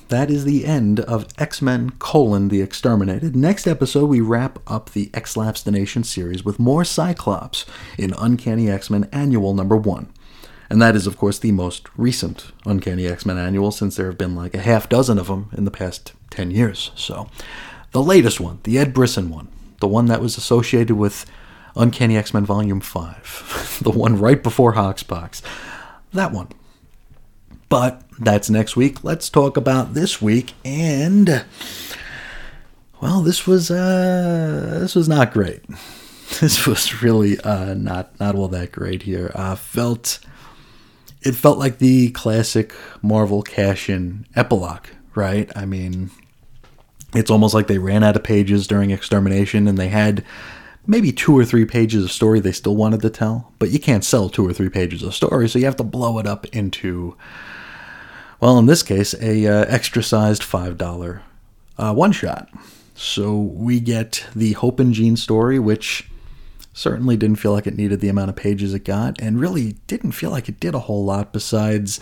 that 0.10 0.32
is 0.32 0.44
the 0.44 0.66
end 0.66 1.00
of 1.02 1.28
X 1.38 1.62
Men 1.62 1.92
colon 1.92 2.50
the 2.50 2.62
Exterminated. 2.62 3.36
Next 3.36 3.68
episode, 3.68 4.06
we 4.06 4.22
wrap 4.22 4.60
up 4.68 4.92
the 4.92 5.10
X 5.14 5.38
Nation 5.38 6.04
series 6.04 6.44
with 6.44 6.60
more 6.60 6.84
Cyclops 6.84 7.66
in 7.98 8.14
Uncanny 8.18 8.70
X 8.70 8.90
Men 8.90 9.08
Annual 9.12 9.54
number 9.54 9.78
one. 9.78 10.12
And 10.70 10.82
that 10.82 10.96
is, 10.96 11.08
of 11.08 11.18
course, 11.18 11.40
the 11.40 11.52
most 11.52 11.88
recent 11.96 12.52
Uncanny 12.66 13.08
X 13.08 13.26
Men 13.26 13.38
Annual 13.38 13.72
since 13.72 13.96
there 13.96 14.08
have 14.08 14.18
been 14.18 14.36
like 14.36 14.54
a 14.54 14.60
half 14.60 14.90
dozen 14.90 15.18
of 15.18 15.28
them 15.28 15.50
in 15.56 15.66
the 15.66 15.72
past 15.72 16.14
10 16.32 16.52
years. 16.52 16.92
So, 16.96 17.30
the 17.92 18.04
latest 18.04 18.40
one, 18.40 18.60
the 18.64 18.78
Ed 18.78 18.94
Brisson 18.94 19.30
one, 19.30 19.48
the 19.80 19.88
one 19.88 20.08
that 20.08 20.22
was 20.22 20.38
associated 20.38 20.96
with 20.96 21.26
Uncanny 21.76 22.18
X 22.18 22.34
Men 22.34 22.46
Volume 22.46 22.82
5, 22.82 23.80
the 23.84 23.92
one 23.92 24.18
right 24.18 24.42
before 24.42 24.74
Hoxpox, 24.74 25.42
that 26.14 26.32
one 26.32 26.50
But 27.70 28.02
that's 28.20 28.50
next 28.50 28.76
week. 28.76 29.04
Let's 29.04 29.30
talk 29.30 29.56
about 29.56 29.94
this 29.94 30.22
week 30.22 30.54
and 30.66 31.46
well, 33.00 33.22
this 33.22 33.48
was 33.48 33.72
uh 33.72 34.80
this 34.82 34.96
was 34.96 35.08
not 35.08 35.32
great. 35.32 35.64
This 36.42 36.68
was 36.68 37.02
really 37.02 37.40
uh 37.40 37.74
not 37.74 38.18
not 38.20 38.36
all 38.36 38.48
that 38.50 38.72
great 38.72 39.02
here. 39.02 39.32
Uh 39.34 39.56
felt 39.56 40.20
it 41.22 41.34
felt 41.34 41.58
like 41.58 41.80
the 41.80 42.12
classic 42.12 42.74
Marvel 43.02 43.42
cash-in 43.42 44.26
epilogue, 44.36 44.86
right? 45.16 45.52
I 45.56 45.66
mean, 45.66 46.12
it's 47.14 47.32
almost 47.32 47.54
like 47.54 47.68
they 47.68 47.80
ran 47.80 48.04
out 48.04 48.16
of 48.16 48.24
pages 48.24 48.68
during 48.68 48.92
extermination 48.92 49.68
and 49.68 49.78
they 49.78 49.90
had 49.90 50.24
maybe 50.86 51.12
two 51.12 51.38
or 51.38 51.46
three 51.46 51.66
pages 51.66 52.04
of 52.04 52.12
story 52.12 52.40
they 52.40 52.52
still 52.52 52.76
wanted 52.76 53.02
to 53.02 53.10
tell, 53.10 53.52
but 53.60 53.70
you 53.70 53.80
can't 53.80 54.04
sell 54.06 54.30
two 54.30 54.48
or 54.48 54.54
three 54.54 54.70
pages 54.70 55.04
of 55.04 55.14
story, 55.14 55.48
so 55.50 55.60
you 55.60 55.66
have 55.66 55.76
to 55.76 55.84
blow 55.84 56.20
it 56.20 56.28
up 56.28 56.46
into, 56.48 57.16
well, 58.40 58.58
in 58.58 58.66
this 58.66 58.84
case, 58.84 59.14
a 59.22 59.48
uh, 59.48 59.66
extra 59.68 60.04
sized 60.04 60.44
five 60.44 60.78
dollar 60.78 61.24
uh, 61.78 61.94
one 61.94 62.12
shot. 62.12 62.50
So 62.96 63.38
we 63.38 63.80
get 63.80 64.26
the 64.36 64.54
Hope 64.54 64.80
and 64.80 64.94
Jean 64.94 65.16
story, 65.16 65.58
which 65.58 66.10
certainly 66.74 67.18
didn't 67.18 67.38
feel 67.38 67.54
like 67.54 67.68
it 67.68 67.78
needed 67.78 68.00
the 68.02 68.10
amount 68.10 68.30
of 68.30 68.36
pages 68.36 68.74
it 68.74 68.86
got, 68.86 69.22
and 69.22 69.40
really 69.40 69.74
didn't 69.88 70.12
feel 70.12 70.32
like 70.32 70.50
it 70.50 70.60
did 70.60 70.76
a 70.76 70.80
whole 70.80 71.06
lot 71.06 71.34
besides 71.34 72.00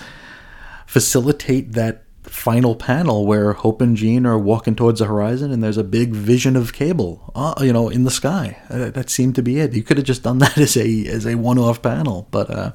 facilitate 0.86 1.74
that 1.74 2.04
final 2.24 2.76
panel 2.76 3.26
where 3.26 3.54
Hope 3.54 3.82
and 3.82 3.96
Jean 3.96 4.26
are 4.26 4.38
walking 4.38 4.76
towards 4.76 5.00
the 5.00 5.06
horizon 5.06 5.52
and 5.52 5.64
there's 5.64 5.78
a 5.78 5.84
big 5.84 6.12
vision 6.12 6.56
of 6.56 6.74
Cable, 6.74 7.32
uh, 7.36 7.54
you 7.62 7.72
know, 7.72 7.90
in 7.90 8.04
the 8.04 8.12
sky. 8.12 8.60
Uh, 8.70 8.90
that 8.90 9.10
seemed 9.10 9.36
to 9.36 9.42
be 9.42 9.60
it. 9.60 9.74
You 9.74 9.84
could 9.84 9.98
have 9.98 10.06
just 10.06 10.24
done 10.24 10.38
that 10.40 10.58
as 10.58 10.76
a 10.78 11.06
as 11.08 11.26
a 11.26 11.36
one-off 11.36 11.82
panel, 11.82 12.28
but 12.32 12.50
uh, 12.50 12.72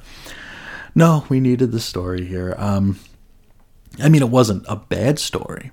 no, 0.95 1.25
we 1.29 1.39
needed 1.39 1.71
the 1.71 1.79
story 1.79 2.25
here. 2.25 2.55
Um, 2.57 2.99
I 4.01 4.09
mean, 4.09 4.21
it 4.21 4.29
wasn't 4.29 4.65
a 4.67 4.75
bad 4.75 5.19
story. 5.19 5.71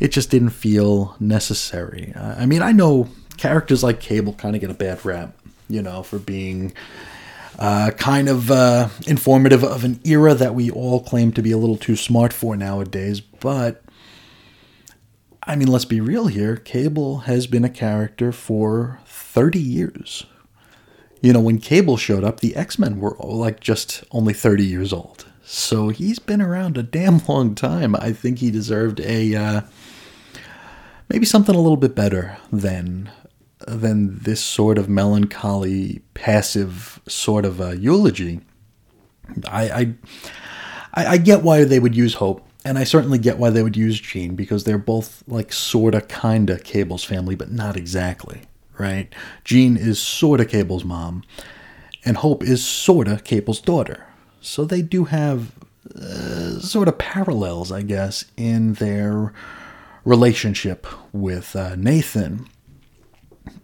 It 0.00 0.08
just 0.08 0.30
didn't 0.30 0.50
feel 0.50 1.16
necessary. 1.20 2.12
I 2.16 2.46
mean, 2.46 2.62
I 2.62 2.72
know 2.72 3.08
characters 3.36 3.82
like 3.82 4.00
Cable 4.00 4.34
kind 4.34 4.54
of 4.54 4.60
get 4.60 4.70
a 4.70 4.74
bad 4.74 5.04
rap, 5.04 5.36
you 5.68 5.82
know, 5.82 6.02
for 6.02 6.18
being 6.18 6.72
uh, 7.58 7.90
kind 7.92 8.28
of 8.28 8.50
uh, 8.50 8.88
informative 9.06 9.64
of 9.64 9.84
an 9.84 10.00
era 10.04 10.34
that 10.34 10.54
we 10.54 10.70
all 10.70 11.00
claim 11.00 11.32
to 11.32 11.42
be 11.42 11.52
a 11.52 11.58
little 11.58 11.76
too 11.76 11.96
smart 11.96 12.32
for 12.32 12.56
nowadays. 12.56 13.20
But, 13.20 13.82
I 15.42 15.56
mean, 15.56 15.68
let's 15.68 15.84
be 15.86 16.00
real 16.00 16.26
here. 16.26 16.56
Cable 16.56 17.20
has 17.20 17.46
been 17.46 17.64
a 17.64 17.70
character 17.70 18.32
for 18.32 19.00
30 19.06 19.58
years. 19.58 20.26
You 21.22 21.32
know, 21.32 21.40
when 21.40 21.58
Cable 21.58 21.96
showed 21.96 22.24
up, 22.24 22.40
the 22.40 22.54
X 22.54 22.78
Men 22.78 23.00
were 23.00 23.16
like 23.18 23.60
just 23.60 24.04
only 24.10 24.34
30 24.34 24.64
years 24.64 24.92
old. 24.92 25.25
So 25.48 25.90
he's 25.90 26.18
been 26.18 26.42
around 26.42 26.76
a 26.76 26.82
damn 26.82 27.24
long 27.28 27.54
time. 27.54 27.94
I 27.94 28.12
think 28.12 28.40
he 28.40 28.50
deserved 28.50 29.00
a. 29.00 29.34
Uh, 29.34 29.60
maybe 31.08 31.24
something 31.24 31.54
a 31.54 31.60
little 31.60 31.76
bit 31.76 31.94
better 31.94 32.36
than 32.52 33.10
than 33.66 34.18
this 34.18 34.42
sort 34.42 34.76
of 34.76 34.88
melancholy, 34.88 36.02
passive 36.14 37.00
sort 37.08 37.44
of 37.44 37.60
uh, 37.60 37.70
eulogy. 37.70 38.40
I, 39.48 39.94
I, 40.92 41.06
I 41.06 41.16
get 41.16 41.42
why 41.42 41.64
they 41.64 41.78
would 41.78 41.96
use 41.96 42.14
Hope, 42.14 42.46
and 42.64 42.78
I 42.78 42.84
certainly 42.84 43.18
get 43.18 43.38
why 43.38 43.50
they 43.50 43.62
would 43.62 43.76
use 43.76 43.98
Jean 43.98 44.36
because 44.36 44.64
they're 44.64 44.76
both 44.78 45.24
like 45.26 45.52
sorta, 45.52 46.02
kinda 46.02 46.58
Cable's 46.58 47.02
family, 47.02 47.34
but 47.34 47.50
not 47.50 47.76
exactly, 47.76 48.42
right? 48.78 49.12
Jean 49.42 49.76
is 49.76 50.00
sorta 50.00 50.44
Cable's 50.44 50.84
mom, 50.84 51.22
and 52.04 52.18
Hope 52.18 52.44
is 52.44 52.64
sorta 52.64 53.20
Cable's 53.24 53.60
daughter. 53.60 54.05
So 54.46 54.64
they 54.64 54.82
do 54.82 55.04
have 55.04 55.52
uh, 55.94 56.60
sort 56.60 56.88
of 56.88 56.98
parallels, 56.98 57.72
I 57.72 57.82
guess, 57.82 58.24
in 58.36 58.74
their 58.74 59.32
relationship 60.04 60.86
with 61.12 61.56
uh, 61.56 61.74
Nathan 61.76 62.48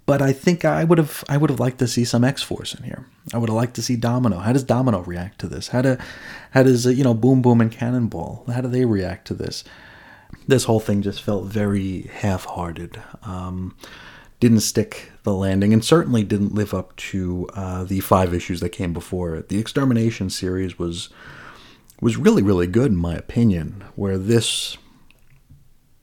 but 0.07 0.20
I 0.20 0.33
think 0.33 0.64
I 0.64 0.85
would 0.85 0.98
have 0.98 1.24
I 1.28 1.37
would 1.37 1.50
have 1.50 1.61
liked 1.61 1.78
to 1.78 1.88
see 1.88 2.04
some 2.04 2.24
X 2.24 2.42
Force 2.42 2.74
in 2.74 2.83
here. 2.83 3.07
I 3.33 3.38
would 3.38 3.48
have 3.48 3.57
liked 3.57 3.74
to 3.74 3.83
see 3.83 3.96
Domino. 3.96 4.38
How 4.38 4.52
does 4.52 4.64
Domino 4.64 5.00
react 5.00 5.38
to 5.40 5.48
this? 5.48 5.68
How 5.68 5.83
do 5.83 5.96
how 6.50 6.62
does 6.62 6.87
you 6.87 7.04
know 7.04 7.14
Boom 7.14 7.42
Boom 7.42 7.61
and 7.61 7.70
Cannonball? 7.70 8.44
How 8.52 8.61
do 8.61 8.68
they 8.68 8.85
react 8.85 9.26
to 9.28 9.35
this? 9.35 9.64
This 10.48 10.64
whole 10.64 10.80
thing 10.80 11.02
just 11.02 11.22
felt 11.22 11.44
very 11.44 12.11
half-hearted. 12.12 13.00
Um, 13.22 13.76
didn't 14.40 14.61
stick 14.61 15.12
the 15.24 15.32
landing, 15.32 15.72
and 15.72 15.85
certainly 15.85 16.24
didn't 16.24 16.54
live 16.54 16.74
up 16.74 16.96
to 16.96 17.48
uh, 17.54 17.85
the 17.85 18.00
five 18.00 18.35
issues 18.35 18.61
that 18.61 18.70
came 18.70 18.92
before 18.92 19.37
it. 19.37 19.48
The 19.48 19.58
Extermination 19.58 20.30
series 20.30 20.78
was 20.78 21.08
was 22.00 22.16
really 22.16 22.42
really 22.42 22.66
good 22.66 22.90
in 22.90 22.96
my 22.96 23.14
opinion. 23.14 23.85
Where 23.94 24.18
this, 24.18 24.76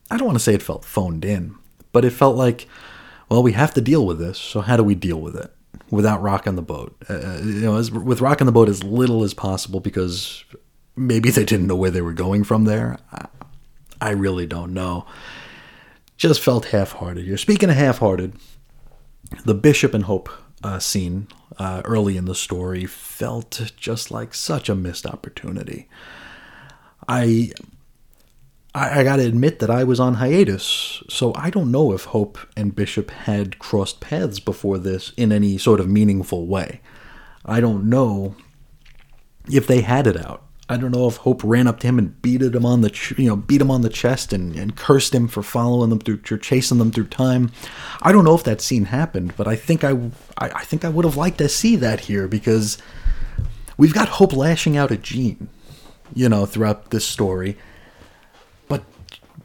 I 0.10 0.18
don't 0.18 0.28
want 0.28 0.38
to 0.38 0.44
say 0.44 0.54
it 0.54 0.64
felt 0.64 0.86
phoned 0.86 1.26
in, 1.26 1.56
but 1.92 2.06
it 2.06 2.12
felt 2.12 2.36
like 2.36 2.68
well, 3.30 3.44
we 3.44 3.52
have 3.54 3.74
to 3.76 3.82
deal 3.82 4.06
with 4.06 4.20
this. 4.20 4.40
So 4.40 4.62
how 4.62 4.76
do 4.76 4.84
we 4.84 4.96
deal 4.96 5.22
with 5.22 5.36
it 5.36 5.54
without 5.90 6.22
rocking 6.22 6.56
the 6.56 6.62
boat? 6.62 6.96
Uh, 7.10 7.14
uh, 7.14 7.40
you 7.44 7.62
know, 7.62 7.78
as, 7.78 7.92
with 7.92 8.22
rocking 8.22 8.48
the 8.48 8.52
boat 8.52 8.70
as 8.70 8.84
little 8.84 9.24
as 9.24 9.34
possible 9.34 9.80
because 9.80 10.44
maybe 10.96 11.30
they 11.30 11.46
didn't 11.46 11.68
know 11.68 11.76
where 11.76 11.92
they 11.92 12.02
were 12.02 12.14
going 12.14 12.44
from 12.44 12.66
there. 12.66 12.98
I, 13.12 13.28
I 14.02 14.10
really 14.12 14.48
don't 14.48 14.74
know. 14.74 15.06
Just 16.18 16.42
felt 16.42 16.66
half-hearted 16.66 17.26
You're 17.26 17.38
Speaking 17.38 17.70
of 17.70 17.78
half-hearted, 17.78 18.34
the 19.46 19.54
Bishop 19.54 19.94
and 19.94 20.06
Hope 20.06 20.30
uh, 20.64 20.80
scene 20.80 21.28
uh, 21.58 21.82
early 21.86 22.18
in 22.18 22.26
the 22.26 22.36
story 22.36 22.86
felt 22.86 23.72
just 23.78 24.12
like 24.12 24.34
such 24.34 24.70
a 24.70 24.76
missed 24.76 25.06
opportunity. 25.06 25.88
I 27.08 27.52
I, 28.74 29.00
I 29.00 29.04
got 29.04 29.18
to 29.18 29.26
admit 29.26 29.60
that 29.60 29.70
I 29.70 29.84
was 29.84 30.00
on 30.00 30.16
hiatus, 30.16 31.04
so 31.10 31.34
I 31.36 31.50
don't 31.50 31.72
know 31.72 31.92
if 31.94 32.06
Hope 32.06 32.38
and 32.56 32.76
Bishop 32.76 33.10
had 33.12 33.60
crossed 33.60 34.00
paths 34.00 34.40
before 34.40 34.78
this 34.78 35.12
in 35.18 35.32
any 35.32 35.58
sort 35.58 35.80
of 35.80 35.90
meaningful 35.90 36.48
way. 36.48 36.82
I 37.46 37.62
don't 37.62 37.90
know 37.90 38.36
if 39.52 39.66
they 39.66 39.82
had 39.82 40.06
it 40.06 40.18
out. 40.18 40.44
I 40.72 40.78
don't 40.78 40.92
know 40.92 41.08
if 41.08 41.18
Hope 41.18 41.42
ran 41.44 41.68
up 41.68 41.80
to 41.80 41.88
him 41.88 41.98
and 41.98 42.22
beat 42.22 42.42
him 42.42 42.66
on 42.66 42.82
the 42.82 42.92
ch- 42.92 43.18
you 43.18 43.28
know 43.28 43.36
beat 43.36 43.62
him 43.62 43.72
on 43.72 43.82
the 43.82 43.90
chest 43.90 44.32
and, 44.34 44.56
and 44.56 44.76
cursed 44.76 45.14
him 45.16 45.28
for 45.28 45.42
following 45.42 45.90
them 45.90 46.00
through 46.00 46.20
chasing 46.40 46.78
them 46.78 46.92
through 46.92 47.08
time. 47.08 47.52
I 48.02 48.12
don't 48.12 48.24
know 48.24 48.36
if 48.36 48.44
that 48.44 48.62
scene 48.62 48.86
happened, 48.86 49.34
but 49.36 49.48
I 49.48 49.56
think 49.56 49.84
I 49.84 49.92
I, 50.38 50.50
I 50.50 50.64
think 50.64 50.86
I 50.86 50.90
would 50.90 51.06
have 51.06 51.18
liked 51.18 51.40
to 51.40 51.50
see 51.50 51.76
that 51.78 52.02
here 52.02 52.28
because 52.28 52.78
we've 53.78 53.94
got 53.94 54.10
Hope 54.10 54.34
lashing 54.34 54.78
out 54.78 54.92
at 54.92 55.02
Jean, 55.02 55.50
you 56.14 56.30
know, 56.30 56.46
throughout 56.46 56.92
this 56.92 57.06
story 57.06 57.58
But 58.68 58.84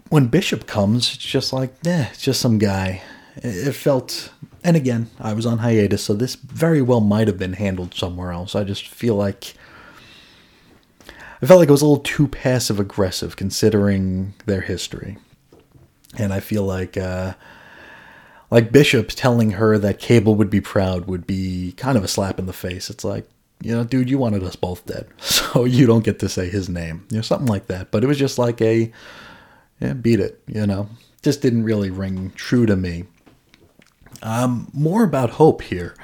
when 0.08 0.26
Bishop 0.26 0.66
comes, 0.66 1.14
it's 1.14 1.24
just 1.24 1.52
like, 1.52 1.74
eh, 1.86 2.08
it's 2.12 2.22
just 2.22 2.40
some 2.40 2.58
guy. 2.58 3.02
It 3.36 3.72
felt, 3.74 4.30
and 4.62 4.76
again, 4.76 5.10
I 5.18 5.32
was 5.32 5.46
on 5.46 5.58
hiatus, 5.58 6.04
so 6.04 6.14
this 6.14 6.36
very 6.36 6.82
well 6.82 7.00
might 7.00 7.26
have 7.26 7.38
been 7.38 7.54
handled 7.54 7.94
somewhere 7.94 8.30
else. 8.32 8.54
I 8.54 8.64
just 8.64 8.86
feel 8.86 9.16
like 9.16 9.54
I 11.44 11.46
felt 11.46 11.60
like 11.60 11.68
it 11.68 11.72
was 11.72 11.82
a 11.82 11.86
little 11.86 12.02
too 12.02 12.26
passive 12.26 12.80
aggressive 12.80 13.36
considering 13.36 14.32
their 14.46 14.62
history, 14.62 15.18
and 16.16 16.32
I 16.32 16.40
feel 16.40 16.64
like. 16.64 16.96
Uh, 16.96 17.34
like 18.50 18.70
Bishop 18.70 19.08
telling 19.08 19.52
her 19.52 19.78
that 19.78 19.98
Cable 19.98 20.36
would 20.36 20.48
be 20.48 20.60
proud 20.60 21.06
would 21.06 21.26
be 21.26 21.72
kind 21.76 21.98
of 21.98 22.04
a 22.04 22.08
slap 22.08 22.38
in 22.38 22.46
the 22.46 22.52
face. 22.52 22.88
It's 22.88 23.02
like, 23.02 23.26
you 23.60 23.72
know, 23.72 23.82
dude, 23.82 24.08
you 24.08 24.16
wanted 24.16 24.44
us 24.44 24.54
both 24.54 24.86
dead, 24.86 25.08
so 25.18 25.64
you 25.64 25.86
don't 25.86 26.04
get 26.04 26.20
to 26.20 26.28
say 26.28 26.48
his 26.48 26.68
name, 26.68 27.04
you 27.10 27.16
know, 27.16 27.22
something 27.22 27.48
like 27.48 27.66
that. 27.66 27.90
But 27.90 28.04
it 28.04 28.06
was 28.06 28.18
just 28.18 28.38
like 28.38 28.60
a, 28.62 28.92
yeah, 29.80 29.92
beat 29.94 30.20
it, 30.20 30.40
you 30.46 30.66
know. 30.66 30.88
Just 31.22 31.42
didn't 31.42 31.64
really 31.64 31.90
ring 31.90 32.30
true 32.36 32.64
to 32.64 32.76
me. 32.76 33.04
Um, 34.22 34.70
more 34.72 35.02
about 35.02 35.30
Hope 35.30 35.62
here. 35.62 35.96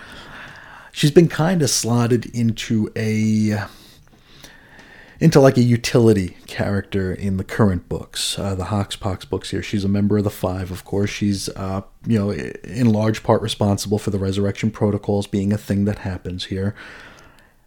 She's 0.90 1.12
been 1.12 1.28
kind 1.28 1.62
of 1.62 1.70
slotted 1.70 2.26
into 2.34 2.90
a 2.96 3.64
into 5.20 5.40
like 5.40 5.56
a 5.56 5.62
utility 5.62 6.36
character 6.46 7.12
in 7.12 7.36
the 7.36 7.44
current 7.44 7.88
books, 7.88 8.38
uh, 8.38 8.54
the 8.54 8.64
Hoxpox 8.64 9.28
books 9.28 9.50
here. 9.50 9.62
She's 9.62 9.84
a 9.84 9.88
member 9.88 10.18
of 10.18 10.24
the 10.24 10.30
Five, 10.30 10.70
of 10.70 10.84
course. 10.84 11.10
She's, 11.10 11.48
uh, 11.50 11.82
you 12.06 12.18
know, 12.18 12.30
in 12.30 12.90
large 12.90 13.22
part 13.22 13.42
responsible 13.42 13.98
for 13.98 14.10
the 14.10 14.18
resurrection 14.18 14.70
protocols 14.70 15.26
being 15.26 15.52
a 15.52 15.58
thing 15.58 15.84
that 15.84 15.98
happens 15.98 16.46
here. 16.46 16.74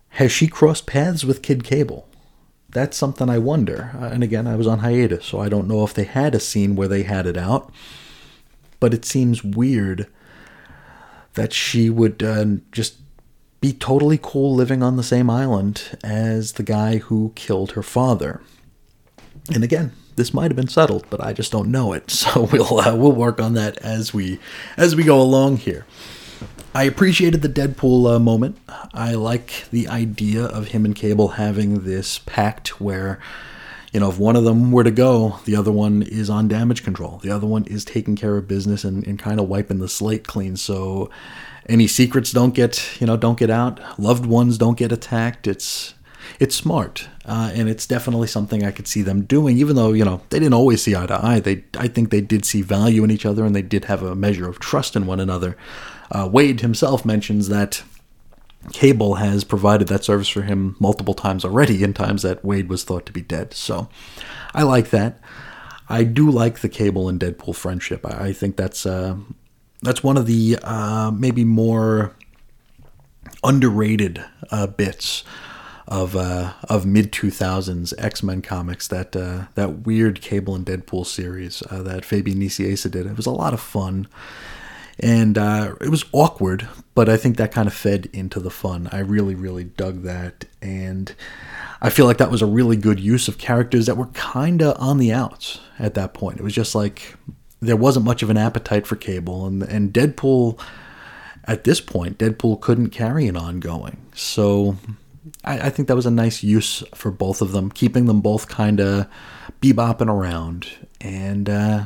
Has 0.09 0.31
she 0.31 0.47
crossed 0.47 0.85
paths 0.85 1.23
with 1.23 1.41
Kid 1.41 1.63
Cable? 1.63 2.07
that's 2.73 2.97
something 2.97 3.29
I 3.29 3.37
wonder. 3.37 3.91
Uh, 3.99 4.05
and 4.05 4.23
again, 4.23 4.47
I 4.47 4.55
was 4.55 4.67
on 4.67 4.79
hiatus, 4.79 5.25
so 5.25 5.39
I 5.39 5.47
don't 5.47 5.67
know 5.67 5.83
if 5.83 5.93
they 5.93 6.03
had 6.03 6.35
a 6.35 6.39
scene 6.39 6.75
where 6.75 6.87
they 6.87 7.03
had 7.03 7.25
it 7.25 7.37
out. 7.37 7.71
But 8.79 8.93
it 8.93 9.05
seems 9.05 9.43
weird 9.43 10.07
that 11.35 11.53
she 11.53 11.89
would 11.89 12.21
uh, 12.21 12.45
just 12.71 12.97
be 13.63 13.71
totally 13.71 14.19
cool 14.21 14.54
living 14.54 14.84
on 14.84 14.97
the 14.97 15.04
same 15.04 15.30
island 15.30 15.97
as 16.04 16.54
the 16.54 16.63
guy 16.63 16.97
who 16.97 17.32
killed 17.34 17.71
her 17.71 17.82
father. 17.82 18.41
And 19.56 19.63
again, 19.63 19.93
this 20.17 20.34
might 20.34 20.52
have 20.52 20.58
been 20.58 20.67
settled, 20.67 21.06
but 21.10 21.23
I 21.23 21.32
just 21.32 21.54
don't 21.54 21.71
know 21.71 21.93
it. 21.93 22.12
So 22.12 22.41
we'll 22.52 22.82
uh, 22.82 22.93
we'll 22.93 23.13
work 23.13 23.39
on 23.39 23.54
that 23.54 23.78
as 23.78 24.13
we 24.13 24.39
as 24.76 24.97
we 24.97 25.06
go 25.06 25.21
along 25.21 25.58
here. 25.58 25.86
I 26.76 26.84
appreciated 26.84 27.41
the 27.41 27.47
Deadpool 27.47 28.13
uh, 28.13 28.19
moment. 28.19 28.58
I 28.93 29.13
like 29.13 29.63
the 29.71 29.88
idea 29.88 30.43
of 30.43 30.69
him 30.69 30.84
and 30.84 30.93
Cable 30.93 31.30
having 31.30 31.86
this 31.86 32.19
pact 32.19 32.82
where, 32.82 33.17
you 33.93 34.02
know, 34.02 34.10
if 34.10 34.19
one 34.19 34.36
of 34.36 34.43
them 34.43 34.73
were 34.73 34.84
to 34.84 34.91
go, 34.91 35.39
the 35.45 35.56
other 35.56 35.71
one 35.71 36.02
is 36.02 36.30
on 36.30 36.49
damage 36.49 36.84
control. 36.84 37.19
The 37.23 37.32
other 37.32 37.47
one 37.47 37.63
is 37.65 37.86
taking 37.86 38.17
care 38.17 38.36
of 38.36 38.45
business 38.45 38.84
and, 38.84 39.08
and 39.08 39.17
kind 39.17 39.39
of 39.39 39.47
wiping 39.47 39.80
the 39.80 39.88
slate 39.88 40.28
clean. 40.28 40.58
So 40.58 41.10
any 41.67 41.88
secrets 41.88 42.32
don't 42.32 42.54
get, 42.54 42.99
you 42.99 43.08
know, 43.08 43.17
don't 43.17 43.38
get 43.38 43.49
out. 43.49 43.99
Loved 43.99 44.26
ones 44.26 44.58
don't 44.58 44.78
get 44.78 44.91
attacked. 44.91 45.47
It's 45.47 45.93
it's 46.39 46.56
smart, 46.56 47.08
uh, 47.26 47.52
and 47.54 47.69
it's 47.69 47.86
definitely 47.86 48.28
something 48.28 48.63
I 48.63 48.71
could 48.71 48.88
see 48.88 49.02
them 49.02 49.23
doing. 49.23 49.58
Even 49.58 49.76
though 49.76 49.93
you 49.93 50.06
know 50.06 50.21
they 50.30 50.39
didn't 50.39 50.54
always 50.54 50.82
see 50.82 50.95
eye 50.95 51.06
to 51.06 51.26
eye, 51.26 51.39
they 51.39 51.63
I 51.78 51.88
think 51.88 52.10
they 52.10 52.21
did 52.21 52.45
see 52.45 52.62
value 52.62 53.04
in 53.04 53.12
each 53.12 53.26
other, 53.26 53.45
and 53.45 53.56
they 53.56 53.62
did 53.62 53.86
have 53.86 54.04
a 54.04 54.15
measure 54.15 54.47
of 54.47 54.60
trust 54.60 54.95
in 54.95 55.06
one 55.06 55.19
another. 55.19 55.58
Uh, 56.12 56.30
Wade 56.32 56.62
himself 56.62 57.06
mentions 57.06 57.49
that 57.49 57.84
Cable 58.71 59.15
has 59.15 59.43
provided 59.43 59.88
that 59.89 60.04
service 60.04 60.30
for 60.30 60.43
him 60.43 60.76
multiple 60.80 61.13
times 61.13 61.43
already, 61.43 61.84
in 61.84 61.93
times 61.93 62.21
that 62.21 62.43
Wade 62.43 62.69
was 62.69 62.84
thought 62.84 63.06
to 63.06 63.12
be 63.12 63.21
dead. 63.21 63.54
So 63.54 63.89
I 64.54 64.63
like 64.63 64.89
that. 64.91 65.19
I 65.89 66.04
do 66.04 66.32
like 66.32 66.60
the 66.60 66.69
Cable 66.69 67.10
and 67.10 67.19
Deadpool 67.19 67.56
friendship. 67.56 68.06
I, 68.06 68.28
I 68.28 68.34
think 68.34 68.56
that's 68.56 68.86
uh, 68.86 69.17
that's 69.83 70.03
one 70.03 70.17
of 70.17 70.25
the 70.25 70.57
uh, 70.63 71.11
maybe 71.11 71.43
more 71.43 72.13
underrated 73.43 74.23
uh, 74.51 74.67
bits 74.67 75.23
of 75.87 76.15
uh, 76.15 76.53
of 76.69 76.85
mid 76.85 77.11
two 77.11 77.29
thousands 77.29 77.93
X 77.97 78.23
Men 78.23 78.41
comics. 78.41 78.87
That 78.87 79.15
uh, 79.15 79.45
that 79.55 79.85
weird 79.85 80.21
Cable 80.21 80.55
and 80.55 80.65
Deadpool 80.65 81.05
series 81.05 81.61
uh, 81.69 81.83
that 81.83 82.05
Fabian 82.05 82.39
Nicieza 82.39 82.89
did. 82.89 83.05
It 83.05 83.17
was 83.17 83.25
a 83.25 83.31
lot 83.31 83.53
of 83.53 83.59
fun, 83.59 84.07
and 84.99 85.37
uh, 85.37 85.75
it 85.81 85.89
was 85.89 86.05
awkward, 86.11 86.67
but 86.95 87.09
I 87.09 87.17
think 87.17 87.37
that 87.37 87.51
kind 87.51 87.67
of 87.67 87.73
fed 87.73 88.09
into 88.13 88.39
the 88.39 88.49
fun. 88.49 88.87
I 88.91 88.99
really 88.99 89.35
really 89.35 89.65
dug 89.65 90.03
that, 90.03 90.45
and 90.61 91.13
I 91.81 91.89
feel 91.89 92.05
like 92.05 92.17
that 92.17 92.31
was 92.31 92.41
a 92.41 92.47
really 92.47 92.77
good 92.77 92.99
use 92.99 93.27
of 93.27 93.37
characters 93.37 93.85
that 93.87 93.97
were 93.97 94.07
kind 94.07 94.61
of 94.61 94.81
on 94.81 94.97
the 94.97 95.11
outs 95.11 95.59
at 95.77 95.95
that 95.95 96.13
point. 96.13 96.39
It 96.39 96.43
was 96.43 96.53
just 96.55 96.75
like 96.75 97.15
there 97.63 97.76
wasn't 97.76 98.06
much 98.06 98.23
of 98.23 98.30
an 98.30 98.38
appetite 98.38 98.86
for 98.88 98.95
Cable, 98.95 99.45
and 99.45 99.63
and 99.63 99.93
Deadpool. 99.93 100.60
At 101.45 101.65
this 101.65 101.82
point, 101.82 102.17
Deadpool 102.19 102.62
couldn't 102.62 102.91
carry 102.91 103.28
an 103.28 103.36
ongoing, 103.36 103.97
so 104.15 104.78
I, 105.43 105.67
I, 105.67 105.69
think 105.69 105.89
that 105.89 105.95
was 105.95 106.06
a 106.06 106.12
nice 106.12 106.41
use 106.41 106.84
for 106.95 107.12
both 107.12 107.41
of 107.41 107.52
them, 107.52 107.69
keeping 107.69 108.06
them 108.06 108.21
both 108.21 108.47
kind 108.47 108.80
of 108.80 109.08
bebopping 109.62 110.08
around 110.08 110.67
and 111.02 111.49
uh, 111.49 111.84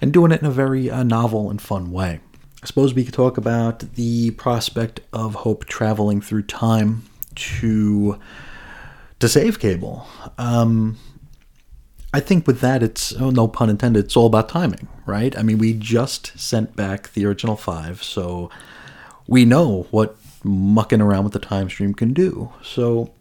and 0.00 0.12
doing 0.12 0.32
it 0.32 0.40
in 0.40 0.46
a 0.46 0.50
very 0.50 0.90
uh, 0.90 1.02
novel 1.02 1.50
and 1.50 1.60
fun 1.60 1.90
way. 1.90 2.20
I 2.62 2.66
suppose 2.66 2.94
we 2.94 3.04
could 3.04 3.14
talk 3.14 3.36
about 3.36 3.80
the 3.94 4.30
prospect 4.32 5.00
of 5.12 5.34
Hope 5.34 5.66
traveling 5.66 6.20
through 6.20 6.44
time 6.44 7.04
to 7.34 8.18
to 9.20 9.28
save 9.28 9.58
Cable. 9.58 10.06
Um, 10.38 10.98
I 12.12 12.20
think 12.20 12.46
with 12.46 12.60
that, 12.60 12.82
it's 12.82 13.12
oh, 13.14 13.30
no 13.30 13.48
pun 13.48 13.70
intended. 13.70 14.04
It's 14.06 14.16
all 14.16 14.26
about 14.26 14.48
timing, 14.48 14.88
right? 15.06 15.36
I 15.36 15.42
mean, 15.42 15.58
we 15.58 15.74
just 15.74 16.38
sent 16.38 16.76
back 16.76 17.12
the 17.12 17.26
original 17.26 17.56
five, 17.56 18.02
so 18.02 18.50
we 19.26 19.44
know 19.44 19.86
what 19.90 20.16
mucking 20.42 21.00
around 21.00 21.24
with 21.24 21.32
the 21.32 21.38
time 21.38 21.68
stream 21.68 21.94
can 21.94 22.12
do. 22.12 22.52
So 22.62 23.12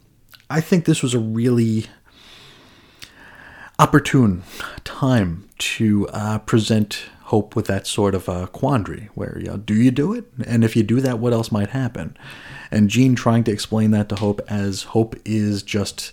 I 0.49 0.61
think 0.61 0.85
this 0.85 1.01
was 1.01 1.13
a 1.13 1.19
really 1.19 1.85
opportune 3.79 4.43
time 4.83 5.49
to 5.57 6.07
uh, 6.09 6.39
present 6.39 7.05
Hope 7.27 7.55
with 7.55 7.65
that 7.65 7.87
sort 7.87 8.13
of 8.13 8.27
a 8.27 8.47
quandary 8.47 9.09
where, 9.15 9.37
you 9.39 9.47
know, 9.47 9.57
do 9.57 9.73
you 9.73 9.89
do 9.91 10.13
it? 10.13 10.25
And 10.45 10.63
if 10.63 10.75
you 10.75 10.83
do 10.83 10.99
that, 11.01 11.17
what 11.19 11.33
else 11.33 11.51
might 11.51 11.69
happen? 11.69 12.15
And 12.69 12.89
Jean 12.89 13.15
trying 13.15 13.43
to 13.45 13.51
explain 13.51 13.91
that 13.91 14.09
to 14.09 14.15
Hope 14.15 14.41
as 14.49 14.83
Hope 14.83 15.15
is 15.25 15.63
just 15.63 16.11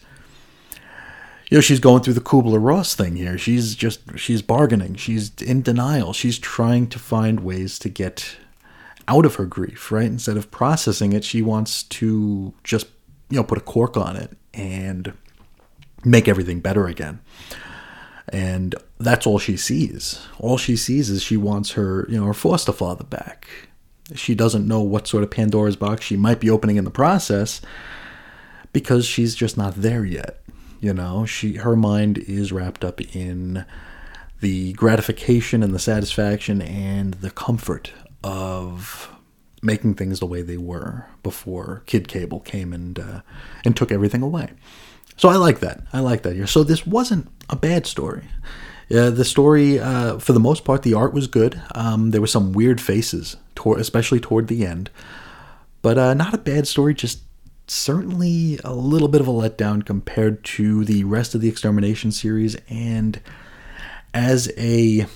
you 1.50 1.56
know 1.56 1.60
she's 1.60 1.80
going 1.80 2.02
through 2.02 2.14
the 2.14 2.20
Kubler 2.20 2.64
Ross 2.64 2.94
thing 2.94 3.16
here. 3.16 3.36
She's 3.36 3.74
just 3.74 4.00
she's 4.16 4.40
bargaining. 4.40 4.94
She's 4.94 5.32
in 5.42 5.62
denial. 5.62 6.12
She's 6.12 6.38
trying 6.38 6.86
to 6.88 6.98
find 6.98 7.40
ways 7.40 7.78
to 7.80 7.88
get 7.88 8.36
out 9.08 9.26
of 9.26 9.34
her 9.34 9.46
grief, 9.46 9.90
right? 9.90 10.06
Instead 10.06 10.36
of 10.36 10.52
processing 10.52 11.12
it, 11.12 11.24
she 11.24 11.42
wants 11.42 11.82
to 11.82 12.54
just, 12.62 12.86
you 13.28 13.36
know, 13.36 13.44
put 13.44 13.58
a 13.58 13.62
cork 13.62 13.96
on 13.96 14.14
it 14.14 14.36
and 14.54 15.12
make 16.04 16.28
everything 16.28 16.60
better 16.60 16.86
again. 16.86 17.20
And 18.28 18.76
that's 18.98 19.26
all 19.26 19.40
she 19.40 19.56
sees. 19.56 20.24
All 20.38 20.56
she 20.56 20.76
sees 20.76 21.10
is 21.10 21.20
she 21.20 21.36
wants 21.36 21.72
her, 21.72 22.06
you 22.08 22.20
know, 22.20 22.26
her 22.26 22.34
foster 22.34 22.72
father 22.72 23.02
back. 23.02 23.48
She 24.14 24.36
doesn't 24.36 24.68
know 24.68 24.80
what 24.82 25.08
sort 25.08 25.24
of 25.24 25.32
Pandora's 25.32 25.74
box 25.74 26.04
she 26.04 26.16
might 26.16 26.38
be 26.38 26.50
opening 26.50 26.76
in 26.76 26.84
the 26.84 26.90
process 26.90 27.60
because 28.72 29.04
she's 29.04 29.34
just 29.34 29.56
not 29.56 29.74
there 29.74 30.04
yet. 30.04 30.40
You 30.80 30.94
know, 30.94 31.26
she 31.26 31.54
her 31.54 31.76
mind 31.76 32.18
is 32.18 32.52
wrapped 32.52 32.84
up 32.84 33.00
in 33.14 33.64
the 34.40 34.72
gratification 34.72 35.62
and 35.62 35.74
the 35.74 35.78
satisfaction 35.78 36.62
and 36.62 37.14
the 37.14 37.30
comfort 37.30 37.92
of 38.24 39.10
making 39.62 39.94
things 39.94 40.20
the 40.20 40.26
way 40.26 40.40
they 40.40 40.56
were 40.56 41.04
before 41.22 41.82
Kid 41.84 42.08
Cable 42.08 42.40
came 42.40 42.72
and 42.72 42.98
uh, 42.98 43.20
and 43.64 43.76
took 43.76 43.92
everything 43.92 44.22
away. 44.22 44.50
So 45.16 45.28
I 45.28 45.36
like 45.36 45.60
that. 45.60 45.82
I 45.92 46.00
like 46.00 46.22
that 46.22 46.34
here. 46.34 46.46
So 46.46 46.64
this 46.64 46.86
wasn't 46.86 47.28
a 47.50 47.56
bad 47.56 47.86
story. 47.86 48.24
The 48.88 49.24
story, 49.24 49.78
uh, 49.78 50.18
for 50.18 50.32
the 50.32 50.40
most 50.40 50.64
part, 50.64 50.82
the 50.82 50.94
art 50.94 51.12
was 51.12 51.28
good. 51.28 51.60
Um, 51.76 52.10
there 52.10 52.20
were 52.20 52.26
some 52.26 52.52
weird 52.52 52.80
faces, 52.80 53.36
especially 53.76 54.18
toward 54.18 54.48
the 54.48 54.66
end, 54.66 54.90
but 55.80 55.96
uh, 55.96 56.14
not 56.14 56.34
a 56.34 56.38
bad 56.38 56.66
story. 56.66 56.94
Just 56.94 57.20
certainly 57.70 58.58
a 58.64 58.74
little 58.74 59.06
bit 59.06 59.20
of 59.20 59.28
a 59.28 59.32
letdown 59.32 59.86
compared 59.86 60.42
to 60.42 60.84
the 60.84 61.04
rest 61.04 61.36
of 61.36 61.40
the 61.40 61.48
Extermination 61.48 62.10
series, 62.10 62.56
and 62.68 63.20
as 64.12 64.52
a 64.58 65.06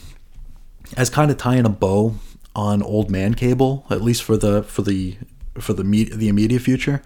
as 0.97 1.11
kind 1.11 1.31
of 1.31 1.37
tying 1.37 1.67
a 1.67 1.71
bow 1.71 2.15
on 2.55 2.81
Old 2.83 3.11
Man 3.11 3.35
Cable, 3.35 3.85
at 3.91 4.03
least 4.03 4.23
for 4.23 4.37
the 4.37 4.63
for 4.63 4.83
the 4.83 5.17
for 5.59 5.73
the 5.73 5.83
me- 5.83 6.05
the 6.05 6.29
immediate 6.29 6.61
future. 6.61 7.03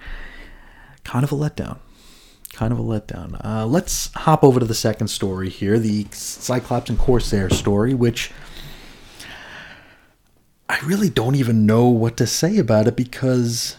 Kind 1.05 1.25
of 1.25 1.33
a 1.33 1.37
letdown. 1.37 1.79
Kind 2.53 2.73
of 2.73 2.79
a 2.79 2.83
letdown. 2.83 3.43
Uh, 3.43 3.65
let's 3.65 4.13
hop 4.15 4.45
over 4.45 4.61
to 4.61 4.67
the 4.67 4.75
second 4.75 5.09
story 5.09 5.49
here, 5.49 5.79
the 5.79 6.07
Cyclops 6.11 6.91
and 6.91 6.99
Corsair 6.99 7.49
story, 7.49 7.95
which 7.95 8.31
I 10.69 10.79
really 10.85 11.09
don't 11.09 11.37
even 11.37 11.65
know 11.65 11.89
what 11.89 12.19
to 12.19 12.27
say 12.27 12.59
about 12.59 12.87
it 12.87 12.97
because 12.97 13.77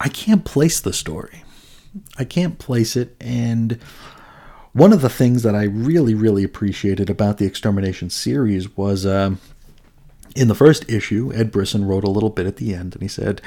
I 0.00 0.08
can't 0.08 0.44
place 0.44 0.80
the 0.80 0.92
story. 0.92 1.42
I 2.18 2.24
can't 2.24 2.58
place 2.58 2.96
it, 2.96 3.16
and 3.20 3.78
one 4.72 4.92
of 4.92 5.00
the 5.00 5.08
things 5.08 5.42
that 5.42 5.54
I 5.54 5.64
really, 5.64 6.14
really 6.14 6.44
appreciated 6.44 7.10
about 7.10 7.38
the 7.38 7.46
Extermination 7.46 8.10
series 8.10 8.76
was. 8.76 9.04
Uh, 9.04 9.36
in 10.36 10.48
the 10.48 10.54
first 10.54 10.88
issue, 10.88 11.32
Ed 11.34 11.50
Brisson 11.50 11.84
wrote 11.84 12.04
a 12.04 12.10
little 12.10 12.30
bit 12.30 12.46
at 12.46 12.56
the 12.56 12.74
end, 12.74 12.94
and 12.94 13.02
he 13.02 13.08
said, 13.08 13.42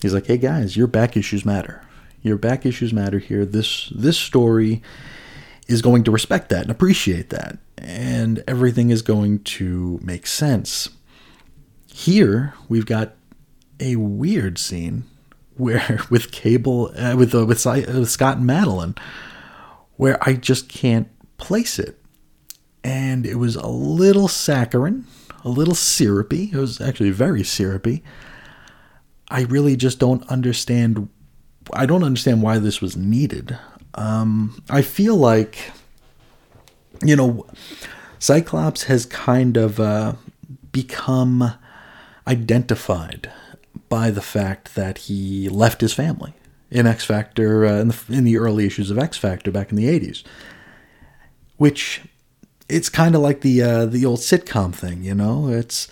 "He's 0.00 0.14
like, 0.14 0.26
hey 0.26 0.38
guys, 0.38 0.76
your 0.76 0.88
back 0.88 1.16
issues 1.16 1.44
matter. 1.44 1.82
Your 2.22 2.36
back 2.36 2.66
issues 2.66 2.92
matter 2.92 3.18
here. 3.18 3.44
This 3.44 3.92
this 3.94 4.18
story 4.18 4.82
is 5.68 5.82
going 5.82 6.02
to 6.04 6.10
respect 6.10 6.48
that 6.48 6.62
and 6.62 6.70
appreciate 6.70 7.30
that, 7.30 7.58
and 7.78 8.42
everything 8.48 8.90
is 8.90 9.02
going 9.02 9.40
to 9.40 10.00
make 10.02 10.26
sense." 10.26 10.88
Here 11.92 12.54
we've 12.68 12.86
got 12.86 13.14
a 13.78 13.96
weird 13.96 14.58
scene 14.58 15.04
where 15.56 16.00
with 16.10 16.32
Cable 16.32 16.92
uh, 16.96 17.16
with 17.16 17.34
uh, 17.34 17.46
with, 17.46 17.66
uh, 17.66 17.82
with 17.86 18.10
Scott 18.10 18.38
and 18.38 18.48
Madelyne, 18.48 18.98
where 19.96 20.18
I 20.26 20.34
just 20.34 20.68
can't 20.68 21.08
place 21.36 21.78
it, 21.78 21.98
and 22.84 23.26
it 23.26 23.36
was 23.36 23.56
a 23.56 23.68
little 23.68 24.28
saccharine 24.28 25.06
a 25.44 25.48
little 25.48 25.74
syrupy. 25.74 26.50
It 26.52 26.56
was 26.56 26.80
actually 26.80 27.10
very 27.10 27.42
syrupy. 27.42 28.02
I 29.28 29.42
really 29.42 29.76
just 29.76 29.98
don't 29.98 30.26
understand. 30.28 31.08
I 31.72 31.86
don't 31.86 32.04
understand 32.04 32.42
why 32.42 32.58
this 32.58 32.80
was 32.80 32.96
needed. 32.96 33.58
Um, 33.94 34.62
I 34.68 34.82
feel 34.82 35.16
like, 35.16 35.70
you 37.02 37.16
know, 37.16 37.46
Cyclops 38.18 38.84
has 38.84 39.06
kind 39.06 39.56
of 39.56 39.78
uh, 39.80 40.14
become 40.70 41.54
identified 42.26 43.30
by 43.92 44.10
the 44.10 44.22
fact 44.22 44.74
that 44.74 44.96
he 44.96 45.50
left 45.50 45.82
his 45.82 45.92
family 45.92 46.32
in 46.70 46.86
X 46.86 47.04
Factor 47.04 47.66
uh, 47.66 47.78
in, 47.78 47.88
the, 47.88 48.04
in 48.08 48.24
the 48.24 48.38
early 48.38 48.64
issues 48.64 48.90
of 48.90 48.98
X 48.98 49.18
Factor 49.18 49.50
back 49.50 49.70
in 49.70 49.76
the 49.76 49.84
80s, 49.84 50.24
which 51.58 52.00
it's 52.70 52.88
kind 52.88 53.14
of 53.14 53.20
like 53.20 53.42
the 53.42 53.60
uh, 53.60 53.84
the 53.84 54.06
old 54.06 54.20
sitcom 54.20 54.74
thing, 54.74 55.02
you 55.02 55.14
know. 55.14 55.50
It's 55.50 55.88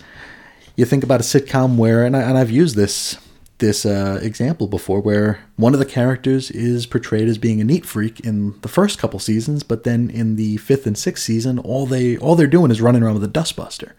you 0.75 0.83
think 0.83 1.03
about 1.03 1.19
a 1.19 1.23
sitcom 1.23 1.77
where, 1.77 2.03
and, 2.03 2.17
I, 2.17 2.21
and 2.23 2.39
I've 2.39 2.49
used 2.49 2.75
this 2.75 3.19
this 3.59 3.85
uh, 3.85 4.19
example 4.23 4.65
before, 4.65 4.99
where 4.99 5.45
one 5.57 5.75
of 5.75 5.79
the 5.79 5.85
characters 5.85 6.49
is 6.49 6.87
portrayed 6.87 7.27
as 7.27 7.37
being 7.37 7.61
a 7.61 7.63
neat 7.63 7.85
freak 7.85 8.19
in 8.21 8.59
the 8.61 8.67
first 8.67 8.97
couple 8.97 9.19
seasons, 9.19 9.61
but 9.61 9.83
then 9.83 10.09
in 10.09 10.37
the 10.37 10.57
fifth 10.57 10.87
and 10.87 10.97
sixth 10.97 11.23
season, 11.23 11.59
all 11.59 11.85
they 11.85 12.17
all 12.17 12.35
they're 12.35 12.47
doing 12.47 12.71
is 12.71 12.81
running 12.81 13.03
around 13.03 13.13
with 13.13 13.23
a 13.23 13.39
dustbuster. 13.39 13.91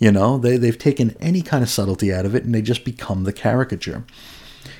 You 0.00 0.10
know, 0.10 0.38
they, 0.38 0.56
they've 0.56 0.76
taken 0.76 1.14
any 1.20 1.42
kind 1.42 1.62
of 1.62 1.68
subtlety 1.68 2.12
out 2.12 2.24
of 2.24 2.34
it 2.34 2.42
and 2.42 2.54
they 2.54 2.62
just 2.62 2.84
become 2.84 3.24
the 3.24 3.34
caricature. 3.34 4.04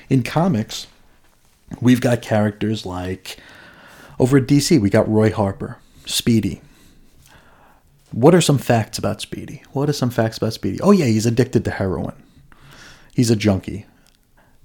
In 0.09 0.23
comics, 0.23 0.87
we've 1.79 2.01
got 2.01 2.23
characters 2.23 2.85
like 2.87 3.37
over 4.19 4.37
at 4.37 4.47
DC, 4.47 4.81
we 4.81 4.89
got 4.89 5.07
Roy 5.07 5.31
Harper, 5.31 5.77
Speedy. 6.05 6.61
What 8.11 8.35
are 8.35 8.41
some 8.41 8.57
facts 8.57 8.97
about 8.97 9.21
Speedy? 9.21 9.63
What 9.71 9.89
are 9.89 9.93
some 9.93 10.09
facts 10.09 10.37
about 10.37 10.53
Speedy? 10.53 10.81
Oh, 10.81 10.91
yeah, 10.91 11.05
he's 11.05 11.27
addicted 11.27 11.63
to 11.65 11.71
heroin. 11.71 12.21
He's 13.13 13.29
a 13.29 13.35
junkie. 13.35 13.85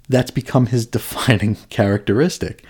That's 0.08 0.30
become 0.30 0.66
his 0.66 0.86
defining 0.98 1.56
characteristic. 1.68 2.64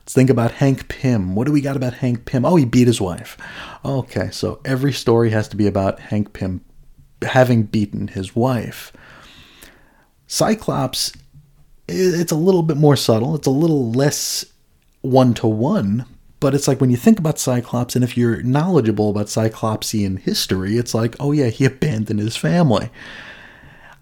Let's 0.00 0.12
think 0.12 0.28
about 0.28 0.52
Hank 0.52 0.88
Pym. 0.88 1.34
What 1.34 1.46
do 1.46 1.52
we 1.52 1.62
got 1.62 1.76
about 1.76 1.94
Hank 1.94 2.26
Pym? 2.26 2.44
Oh, 2.44 2.56
he 2.56 2.66
beat 2.66 2.86
his 2.86 3.00
wife. 3.00 3.38
Okay, 3.82 4.30
so 4.30 4.60
every 4.64 4.92
story 4.92 5.30
has 5.30 5.48
to 5.48 5.56
be 5.56 5.66
about 5.66 6.00
Hank 6.00 6.32
Pym 6.32 6.62
having 7.22 7.64
beaten 7.64 8.08
his 8.08 8.34
wife. 8.34 8.92
Cyclops, 10.26 11.12
it's 11.88 12.32
a 12.32 12.36
little 12.36 12.62
bit 12.62 12.76
more 12.76 12.96
subtle. 12.96 13.34
It's 13.34 13.46
a 13.46 13.50
little 13.50 13.90
less 13.90 14.44
one 15.02 15.34
to 15.34 15.46
one, 15.46 16.06
but 16.38 16.54
it's 16.54 16.68
like 16.68 16.80
when 16.80 16.90
you 16.90 16.96
think 16.96 17.18
about 17.18 17.38
Cyclops, 17.38 17.94
and 17.94 18.04
if 18.04 18.16
you're 18.16 18.42
knowledgeable 18.42 19.10
about 19.10 19.26
Cyclopsian 19.26 20.18
history, 20.18 20.76
it's 20.76 20.94
like, 20.94 21.16
oh 21.18 21.32
yeah, 21.32 21.48
he 21.48 21.64
abandoned 21.64 22.20
his 22.20 22.36
family. 22.36 22.90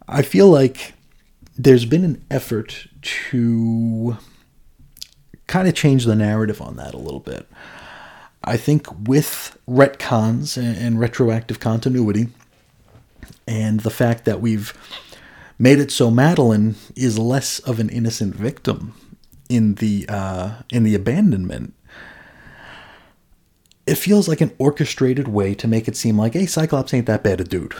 I 0.07 0.23
feel 0.23 0.49
like 0.49 0.95
there's 1.57 1.85
been 1.85 2.05
an 2.05 2.25
effort 2.31 2.87
to 3.03 4.17
kind 5.47 5.67
of 5.67 5.75
change 5.75 6.05
the 6.05 6.15
narrative 6.15 6.61
on 6.61 6.77
that 6.77 6.95
a 6.95 6.99
little 6.99 7.21
bit. 7.21 7.49
I 8.45 8.57
think 8.57 8.87
with 9.09 9.59
retcons 9.69 10.57
and, 10.57 11.01
retroactive 11.01 11.59
continuity, 11.59 12.29
and 13.49 13.81
the 13.81 13.91
fact 13.91 14.27
that 14.27 14.43
we've 14.43 14.75
made 15.59 15.79
it 15.79 15.91
so 15.91 16.11
Madelyne 16.11 16.75
is 16.95 17.19
less 17.19 17.59
of 17.61 17.81
an 17.81 17.89
innocent 17.89 18.35
victim 18.35 18.95
in 19.49 19.77
the 19.77 20.05
uh, 20.09 20.63
in 20.71 20.85
the 20.85 20.95
abandonment. 20.95 21.75
It 23.87 23.97
feels 23.97 24.29
like 24.29 24.43
an 24.43 24.55
orchestrated 24.59 25.29
way 25.29 25.55
to 25.55 25.67
make 25.67 25.89
it 25.89 25.97
seem 25.97 26.19
like, 26.19 26.35
hey, 26.35 26.45
Cyclops 26.45 26.93
ain't 26.93 27.07
that 27.07 27.23
bad 27.23 27.41
a 27.41 27.45
dude. 27.45 27.75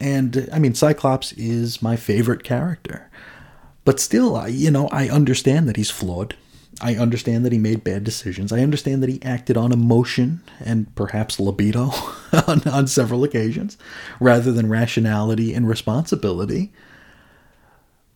And 0.00 0.48
I 0.52 0.58
mean, 0.58 0.74
Cyclops 0.74 1.32
is 1.34 1.80
my 1.80 1.94
favorite 1.94 2.42
character. 2.42 3.08
But 3.84 4.00
still, 4.00 4.34
I, 4.34 4.48
you 4.48 4.72
know, 4.72 4.88
I 4.88 5.08
understand 5.08 5.68
that 5.68 5.76
he's 5.76 5.90
flawed. 5.90 6.34
I 6.80 6.96
understand 6.96 7.44
that 7.44 7.52
he 7.52 7.58
made 7.58 7.84
bad 7.84 8.04
decisions. 8.04 8.52
I 8.52 8.60
understand 8.60 9.02
that 9.02 9.10
he 9.10 9.22
acted 9.22 9.56
on 9.56 9.72
emotion 9.72 10.42
and 10.60 10.92
perhaps 10.94 11.38
libido 11.38 11.90
on, 12.46 12.66
on 12.66 12.86
several 12.86 13.24
occasions 13.24 13.78
rather 14.20 14.52
than 14.52 14.68
rationality 14.68 15.54
and 15.54 15.68
responsibility. 15.68 16.72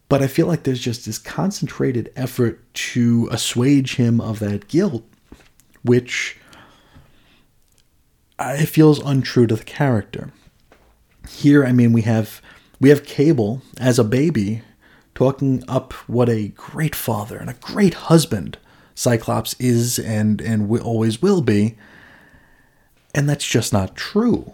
But 0.09 0.23
I 0.23 0.27
feel 0.27 0.47
like 0.47 0.63
there's 0.63 0.81
just 0.81 1.07
this 1.07 1.19
concentrated 1.19 2.13
effort 2.17 2.63
to 2.75 3.29
assuage 3.31 3.97
him 3.97 4.21
of 4.21 4.39
that 4.39 4.69
guilt, 4.69 5.05
which 5.83 6.39
it 8.41 8.67
feels 8.67 9.01
untrue 9.01 9.47
to 9.47 9.57
the 9.57 9.65
character. 9.65 10.33
Here, 11.29 11.65
I 11.65 11.73
mean, 11.73 11.93
we 11.93 12.03
have 12.03 12.41
we 12.81 12.89
have 12.89 13.05
Cable 13.05 13.61
as 13.79 13.99
a 13.99 14.05
baby 14.05 14.63
talking 15.19 15.65
up 15.67 15.93
what 16.07 16.29
a 16.29 16.47
great 16.51 16.95
father 16.95 17.37
and 17.37 17.51
a 17.51 17.55
great 17.55 17.95
husband 17.95 18.57
Cyclops 18.95 19.55
is 19.59 19.99
and 19.99 20.41
and 20.41 20.71
always 20.81 21.21
will 21.21 21.43
be. 21.43 21.77
And 23.13 23.29
that's 23.29 23.45
just 23.45 23.73
not 23.73 23.97
true, 23.97 24.53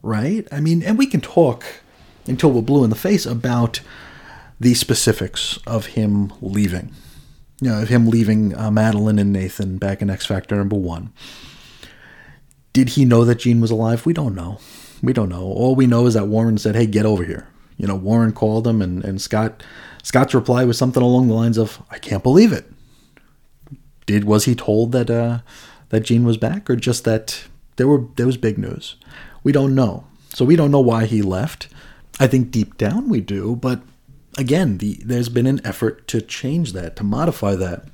right? 0.00 0.48
I 0.50 0.60
mean, 0.60 0.82
and 0.82 0.96
we 0.96 1.04
can 1.04 1.20
talk 1.20 1.66
until 2.26 2.52
we're 2.52 2.62
blue 2.62 2.84
in 2.84 2.90
the 2.90 2.96
face 2.96 3.26
about 3.26 3.80
the 4.58 4.72
specifics 4.72 5.58
of 5.66 5.86
him 5.86 6.32
leaving. 6.40 6.94
You 7.60 7.68
know, 7.68 7.82
of 7.82 7.90
him 7.90 8.08
leaving 8.08 8.54
uh, 8.54 8.70
Madelyne 8.70 9.20
and 9.20 9.30
Nathan 9.30 9.76
back 9.76 10.00
in 10.00 10.08
X 10.08 10.24
Factor 10.24 10.56
number 10.56 10.76
one. 10.76 11.12
Did 12.72 12.90
he 12.90 13.04
know 13.04 13.26
that 13.26 13.40
Jean 13.40 13.60
was 13.60 13.70
alive? 13.70 14.06
We 14.06 14.14
don't 14.14 14.34
know. 14.34 14.58
We 15.02 15.12
don't 15.12 15.28
know. 15.28 15.42
All 15.42 15.74
we 15.74 15.86
know 15.86 16.06
is 16.06 16.14
that 16.14 16.28
Warren 16.28 16.56
said, 16.56 16.76
"Hey, 16.76 16.86
get 16.86 17.04
over 17.04 17.24
here." 17.24 17.51
You 17.82 17.88
know, 17.88 17.96
Warren 17.96 18.32
called 18.32 18.66
him, 18.66 18.80
and 18.80 19.04
and 19.04 19.20
Scott 19.20 19.62
Scott's 20.04 20.34
reply 20.34 20.64
was 20.64 20.78
something 20.78 21.02
along 21.02 21.26
the 21.26 21.34
lines 21.34 21.58
of, 21.58 21.82
"I 21.90 21.98
can't 21.98 22.22
believe 22.22 22.52
it." 22.52 22.72
Did 24.06 24.24
was 24.24 24.44
he 24.44 24.54
told 24.54 24.92
that 24.92 25.10
uh, 25.10 25.40
that 25.88 26.04
Jean 26.04 26.24
was 26.24 26.36
back, 26.36 26.70
or 26.70 26.76
just 26.76 27.02
that 27.04 27.44
there 27.76 27.88
were 27.88 28.04
there 28.16 28.26
was 28.26 28.36
big 28.36 28.56
news? 28.56 28.94
We 29.42 29.50
don't 29.50 29.74
know. 29.74 30.04
So 30.32 30.44
we 30.44 30.54
don't 30.54 30.70
know 30.70 30.80
why 30.80 31.06
he 31.06 31.22
left. 31.22 31.68
I 32.20 32.28
think 32.28 32.52
deep 32.52 32.78
down 32.78 33.08
we 33.08 33.20
do, 33.20 33.56
but 33.56 33.82
again, 34.38 34.78
the, 34.78 35.00
there's 35.04 35.28
been 35.28 35.46
an 35.46 35.60
effort 35.64 36.06
to 36.08 36.20
change 36.20 36.72
that, 36.72 36.94
to 36.96 37.04
modify 37.04 37.56
that. 37.56 37.88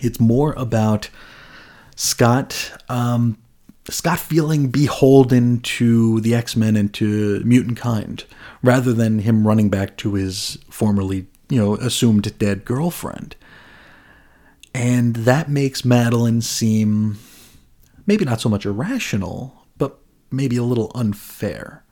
It's 0.00 0.18
more 0.18 0.54
about 0.54 1.10
Scott 1.94 2.72
um, 2.88 3.38
Scott 3.92 4.18
feeling 4.18 4.68
beholden 4.68 5.60
to 5.60 6.20
the 6.20 6.34
X 6.34 6.56
Men 6.56 6.76
and 6.76 6.92
to 6.94 7.42
mutant 7.44 7.76
kind, 7.76 8.24
rather 8.62 8.92
than 8.92 9.18
him 9.20 9.46
running 9.46 9.68
back 9.68 9.96
to 9.98 10.14
his 10.14 10.58
formerly, 10.70 11.26
you 11.50 11.58
know, 11.58 11.76
assumed 11.76 12.38
dead 12.38 12.64
girlfriend. 12.64 13.36
And 14.74 15.14
that 15.16 15.48
makes 15.48 15.82
Madelyne 15.82 16.42
seem 16.42 17.18
maybe 18.06 18.24
not 18.24 18.40
so 18.40 18.48
much 18.48 18.66
irrational, 18.66 19.66
but 19.78 19.98
maybe 20.30 20.56
a 20.56 20.64
little 20.64 20.90
unfair, 20.94 21.84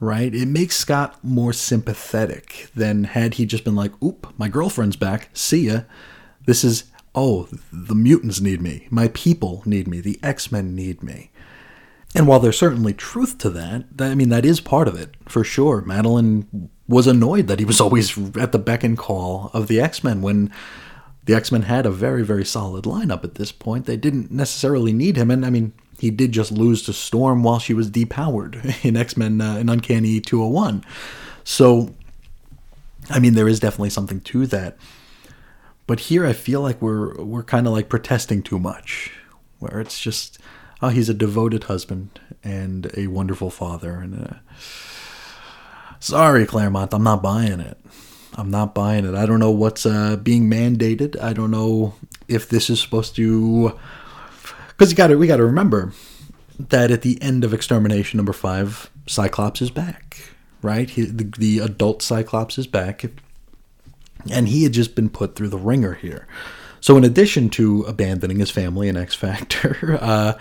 right? 0.00 0.34
It 0.34 0.48
makes 0.48 0.76
Scott 0.76 1.22
more 1.24 1.52
sympathetic 1.52 2.70
than 2.74 3.04
had 3.04 3.34
he 3.34 3.46
just 3.46 3.64
been 3.64 3.74
like, 3.74 3.92
oop, 4.02 4.32
my 4.38 4.48
girlfriend's 4.48 4.96
back, 4.96 5.30
see 5.32 5.66
ya. 5.66 5.80
This 6.46 6.62
is 6.62 6.84
oh, 7.14 7.48
the 7.72 7.94
mutants 7.94 8.40
need 8.40 8.60
me, 8.60 8.86
my 8.90 9.08
people 9.08 9.62
need 9.66 9.86
me, 9.86 10.00
the 10.00 10.18
X 10.22 10.50
Men 10.50 10.74
need 10.74 11.02
me. 11.02 11.30
And 12.14 12.26
while 12.26 12.40
there's 12.40 12.58
certainly 12.58 12.92
truth 12.92 13.38
to 13.38 13.50
that, 13.50 13.84
I 13.98 14.14
mean, 14.14 14.28
that 14.28 14.44
is 14.44 14.60
part 14.60 14.86
of 14.86 14.98
it, 15.00 15.14
for 15.26 15.42
sure. 15.42 15.82
Madelyne 15.82 16.68
was 16.86 17.06
annoyed 17.06 17.46
that 17.46 17.58
he 17.58 17.64
was 17.64 17.80
always 17.80 18.36
at 18.36 18.52
the 18.52 18.58
beck 18.58 18.84
and 18.84 18.98
call 18.98 19.50
of 19.54 19.68
the 19.68 19.80
X 19.80 20.04
Men 20.04 20.20
when 20.20 20.52
the 21.24 21.34
X 21.34 21.50
Men 21.50 21.62
had 21.62 21.86
a 21.86 21.90
very, 21.90 22.22
very 22.22 22.44
solid 22.44 22.84
lineup 22.84 23.24
at 23.24 23.36
this 23.36 23.52
point. 23.52 23.86
They 23.86 23.96
didn't 23.96 24.30
necessarily 24.30 24.92
need 24.92 25.16
him. 25.16 25.30
And 25.30 25.46
I 25.46 25.50
mean, 25.50 25.72
he 25.98 26.10
did 26.10 26.32
just 26.32 26.52
lose 26.52 26.82
to 26.82 26.92
Storm 26.92 27.42
while 27.42 27.58
she 27.58 27.74
was 27.74 27.90
depowered 27.90 28.84
in 28.84 28.96
X 28.96 29.16
Men 29.16 29.40
uh, 29.40 29.56
in 29.56 29.68
Uncanny 29.68 30.20
201. 30.20 30.84
So, 31.44 31.94
I 33.08 33.18
mean, 33.18 33.34
there 33.34 33.48
is 33.48 33.60
definitely 33.60 33.90
something 33.90 34.20
to 34.20 34.46
that. 34.48 34.76
But 35.92 36.00
here 36.00 36.24
I 36.24 36.32
feel 36.32 36.62
like 36.62 36.80
we're 36.80 37.22
we're 37.22 37.42
kind 37.42 37.66
of 37.66 37.74
like 37.74 37.90
protesting 37.90 38.42
too 38.42 38.58
much, 38.58 39.12
where 39.58 39.78
it's 39.78 40.00
just 40.00 40.38
oh 40.80 40.88
he's 40.88 41.10
a 41.10 41.12
devoted 41.12 41.64
husband 41.64 42.18
and 42.42 42.90
a 42.96 43.08
wonderful 43.08 43.50
father 43.50 43.96
and 43.96 44.26
uh, 44.26 44.34
sorry 46.00 46.46
Claremont, 46.46 46.94
I'm 46.94 47.02
not 47.02 47.22
buying 47.22 47.60
it. 47.60 47.76
I'm 48.32 48.50
not 48.50 48.74
buying 48.74 49.04
it. 49.04 49.14
I 49.14 49.26
don't 49.26 49.38
know 49.38 49.50
what's 49.50 49.84
uh, 49.84 50.16
being 50.16 50.48
mandated. 50.48 51.20
I 51.20 51.34
don't 51.34 51.50
know 51.50 51.92
if 52.26 52.48
this 52.48 52.70
is 52.70 52.80
supposed 52.80 53.14
to 53.16 53.78
because 54.68 54.90
you 54.90 54.96
got 54.96 55.08
to 55.08 55.18
we 55.18 55.26
got 55.26 55.36
to 55.36 55.44
remember 55.44 55.92
that 56.58 56.90
at 56.90 57.02
the 57.02 57.20
end 57.20 57.44
of 57.44 57.52
Extermination 57.52 58.16
number 58.16 58.32
five, 58.32 58.90
Cyclops 59.06 59.60
is 59.60 59.70
back, 59.70 60.16
right? 60.62 60.88
He, 60.88 61.02
the, 61.02 61.24
the 61.24 61.58
adult 61.58 62.00
Cyclops 62.00 62.56
is 62.56 62.66
back 62.66 63.04
and 64.30 64.48
he 64.48 64.62
had 64.62 64.72
just 64.72 64.94
been 64.94 65.08
put 65.08 65.34
through 65.34 65.48
the 65.48 65.58
ringer 65.58 65.94
here. 65.94 66.26
So, 66.80 66.96
in 66.96 67.04
addition 67.04 67.48
to 67.50 67.82
abandoning 67.82 68.40
his 68.40 68.50
family 68.50 68.88
in 68.88 68.96
X 68.96 69.14
Factor, 69.14 69.98
uh, 70.00 70.34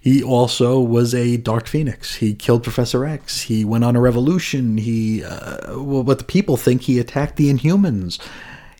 he 0.00 0.22
also 0.22 0.80
was 0.80 1.14
a 1.14 1.36
Dark 1.36 1.66
Phoenix. 1.66 2.16
He 2.16 2.34
killed 2.34 2.62
Professor 2.62 3.04
X. 3.04 3.42
He 3.42 3.64
went 3.64 3.84
on 3.84 3.96
a 3.96 4.00
revolution. 4.00 4.78
He, 4.78 5.24
uh, 5.24 5.78
well, 5.78 6.02
what 6.02 6.18
the 6.18 6.24
people 6.24 6.56
think, 6.56 6.82
he 6.82 6.98
attacked 6.98 7.36
the 7.36 7.52
Inhumans. 7.52 8.18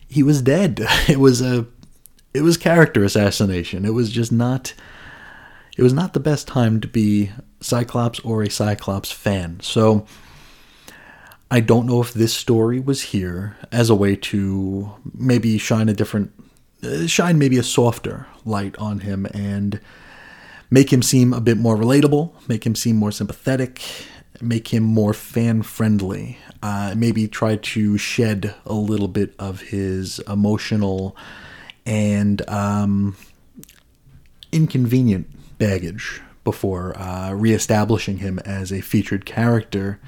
He 0.07 0.23
was 0.23 0.41
dead. 0.41 0.85
It 1.09 1.19
was 1.19 1.41
a, 1.41 1.65
it 2.33 2.41
was 2.41 2.57
character 2.57 3.03
assassination. 3.03 3.85
It 3.85 3.93
was 3.93 4.11
just 4.11 4.31
not. 4.31 4.73
It 5.77 5.83
was 5.83 5.93
not 5.93 6.13
the 6.13 6.19
best 6.19 6.47
time 6.47 6.81
to 6.81 6.87
be 6.89 7.31
Cyclops 7.61 8.19
or 8.19 8.43
a 8.43 8.49
Cyclops 8.49 9.11
fan. 9.11 9.59
So 9.61 10.05
I 11.51 11.61
don't 11.61 11.87
know 11.87 12.01
if 12.01 12.13
this 12.13 12.33
story 12.33 12.79
was 12.79 13.01
here 13.01 13.57
as 13.71 13.89
a 13.89 13.95
way 13.95 14.15
to 14.15 14.91
maybe 15.15 15.57
shine 15.57 15.89
a 15.89 15.93
different, 15.93 16.31
uh, 16.83 17.07
shine 17.07 17.39
maybe 17.39 17.57
a 17.57 17.63
softer 17.63 18.27
light 18.45 18.77
on 18.77 18.99
him 18.99 19.25
and 19.33 19.79
make 20.69 20.93
him 20.93 21.01
seem 21.01 21.33
a 21.33 21.41
bit 21.41 21.57
more 21.57 21.75
relatable, 21.75 22.33
make 22.47 22.65
him 22.65 22.75
seem 22.75 22.97
more 22.97 23.11
sympathetic, 23.11 23.81
make 24.39 24.67
him 24.67 24.83
more 24.83 25.13
fan 25.13 25.63
friendly. 25.63 26.37
Uh, 26.61 26.93
maybe 26.95 27.27
try 27.27 27.55
to 27.55 27.97
shed 27.97 28.53
a 28.65 28.73
little 28.73 29.07
bit 29.07 29.33
of 29.39 29.61
his 29.61 30.19
emotional 30.27 31.17
and 31.83 32.47
um, 32.47 33.15
inconvenient 34.51 35.27
baggage 35.57 36.21
before 36.43 36.95
uh, 36.97 37.31
reestablishing 37.33 38.17
him 38.17 38.37
as 38.39 38.71
a 38.71 38.81
featured 38.81 39.25
character 39.25 39.99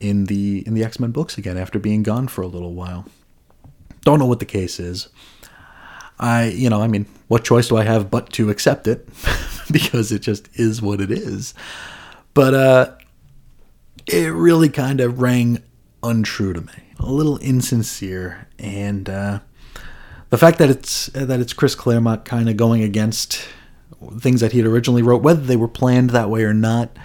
in 0.00 0.26
the 0.26 0.66
in 0.66 0.74
the 0.74 0.84
X 0.84 1.00
Men 1.00 1.10
books 1.10 1.38
again 1.38 1.56
after 1.56 1.78
being 1.78 2.02
gone 2.02 2.28
for 2.28 2.42
a 2.42 2.46
little 2.46 2.74
while. 2.74 3.06
Don't 4.02 4.18
know 4.18 4.26
what 4.26 4.38
the 4.38 4.46
case 4.46 4.78
is. 4.78 5.08
I, 6.18 6.48
you 6.48 6.70
know, 6.70 6.80
I 6.80 6.86
mean, 6.86 7.06
what 7.28 7.44
choice 7.44 7.68
do 7.68 7.76
I 7.76 7.84
have 7.84 8.10
but 8.10 8.32
to 8.34 8.48
accept 8.50 8.86
it 8.86 9.06
because 9.70 10.12
it 10.12 10.20
just 10.20 10.48
is 10.58 10.80
what 10.80 11.00
it 11.00 11.10
is. 11.10 11.52
But 12.32 12.54
uh, 12.54 12.92
it 14.06 14.32
really 14.32 14.68
kind 14.68 15.00
of 15.00 15.20
rang 15.20 15.62
untrue 16.02 16.52
to 16.52 16.60
me, 16.60 16.72
a 16.98 17.06
little 17.06 17.38
insincere, 17.38 18.46
and 18.58 19.08
uh, 19.08 19.40
the 20.30 20.38
fact 20.38 20.58
that 20.58 20.70
it's 20.70 21.06
that 21.06 21.40
it's 21.40 21.52
Chris 21.52 21.74
Claremont 21.74 22.24
kind 22.24 22.48
of 22.48 22.56
going 22.56 22.82
against 22.82 23.46
things 24.18 24.40
that 24.40 24.52
he 24.52 24.58
had 24.58 24.66
originally 24.66 25.02
wrote, 25.02 25.22
whether 25.22 25.40
they 25.40 25.56
were 25.56 25.68
planned 25.68 26.10
that 26.10 26.30
way 26.30 26.44
or 26.44 26.54
not. 26.54 26.96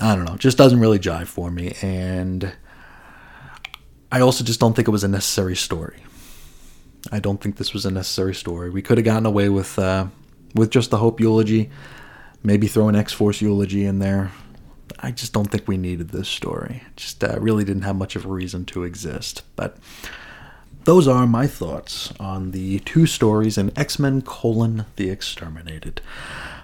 I 0.00 0.14
don't 0.14 0.24
know, 0.24 0.36
just 0.36 0.58
doesn't 0.58 0.80
really 0.80 0.98
jive 0.98 1.26
for 1.26 1.50
me, 1.50 1.74
and 1.80 2.52
I 4.12 4.20
also 4.20 4.44
just 4.44 4.60
don't 4.60 4.74
think 4.74 4.88
it 4.88 4.90
was 4.90 5.04
a 5.04 5.08
necessary 5.08 5.56
story. 5.56 6.02
I 7.10 7.18
don't 7.18 7.40
think 7.40 7.56
this 7.56 7.72
was 7.72 7.86
a 7.86 7.90
necessary 7.90 8.34
story. 8.34 8.70
We 8.70 8.82
could 8.82 8.98
have 8.98 9.04
gotten 9.04 9.26
away 9.26 9.48
with 9.48 9.78
uh, 9.78 10.06
with 10.54 10.70
just 10.70 10.90
the 10.90 10.98
Hope 10.98 11.20
eulogy, 11.20 11.70
maybe 12.42 12.66
throw 12.66 12.88
an 12.88 12.96
X 12.96 13.12
Force 13.12 13.40
eulogy 13.40 13.84
in 13.84 13.98
there. 13.98 14.32
I 15.00 15.10
just 15.10 15.32
don't 15.32 15.50
think 15.50 15.68
we 15.68 15.76
needed 15.76 16.10
this 16.10 16.28
story. 16.28 16.82
Just 16.96 17.22
uh, 17.22 17.38
really 17.40 17.64
didn't 17.64 17.82
have 17.82 17.96
much 17.96 18.16
of 18.16 18.24
a 18.24 18.28
reason 18.28 18.64
to 18.66 18.84
exist. 18.84 19.42
But 19.56 19.76
those 20.84 21.08
are 21.08 21.26
my 21.26 21.46
thoughts 21.46 22.12
on 22.18 22.52
the 22.52 22.80
two 22.80 23.06
stories 23.06 23.58
in 23.58 23.76
X 23.76 23.98
Men: 23.98 24.22
colon 24.22 24.86
The 24.96 25.10
Exterminated. 25.10 26.00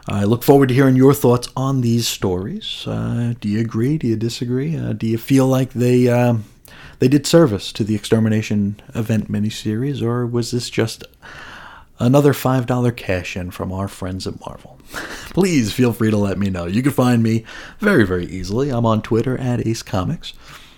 I 0.08 0.24
look 0.24 0.42
forward 0.42 0.68
to 0.68 0.74
hearing 0.74 0.96
your 0.96 1.14
thoughts 1.14 1.48
on 1.56 1.80
these 1.80 2.08
stories. 2.08 2.84
Uh, 2.86 3.34
do 3.40 3.48
you 3.48 3.60
agree? 3.60 3.98
Do 3.98 4.08
you 4.08 4.16
disagree? 4.16 4.76
Uh, 4.76 4.92
do 4.94 5.06
you 5.06 5.16
feel 5.16 5.46
like 5.46 5.72
they 5.72 6.08
um, 6.08 6.44
they 6.98 7.08
did 7.08 7.26
service 7.26 7.72
to 7.72 7.84
the 7.84 7.94
Extermination 7.94 8.80
event 8.94 9.30
miniseries, 9.30 10.02
or 10.02 10.26
was 10.26 10.50
this 10.50 10.70
just 10.70 11.04
another 11.98 12.32
$5 12.32 12.96
cash 12.96 13.36
in 13.36 13.50
from 13.50 13.72
our 13.72 13.88
friends 13.88 14.26
at 14.26 14.40
Marvel? 14.40 14.78
Please 15.30 15.72
feel 15.72 15.92
free 15.92 16.10
to 16.10 16.16
let 16.16 16.38
me 16.38 16.50
know. 16.50 16.66
You 16.66 16.82
can 16.82 16.92
find 16.92 17.22
me 17.22 17.44
very, 17.78 18.04
very 18.04 18.26
easily. 18.26 18.70
I'm 18.70 18.86
on 18.86 19.02
Twitter 19.02 19.38
at 19.38 19.66
Ace 19.66 19.82
Comics, 19.82 20.32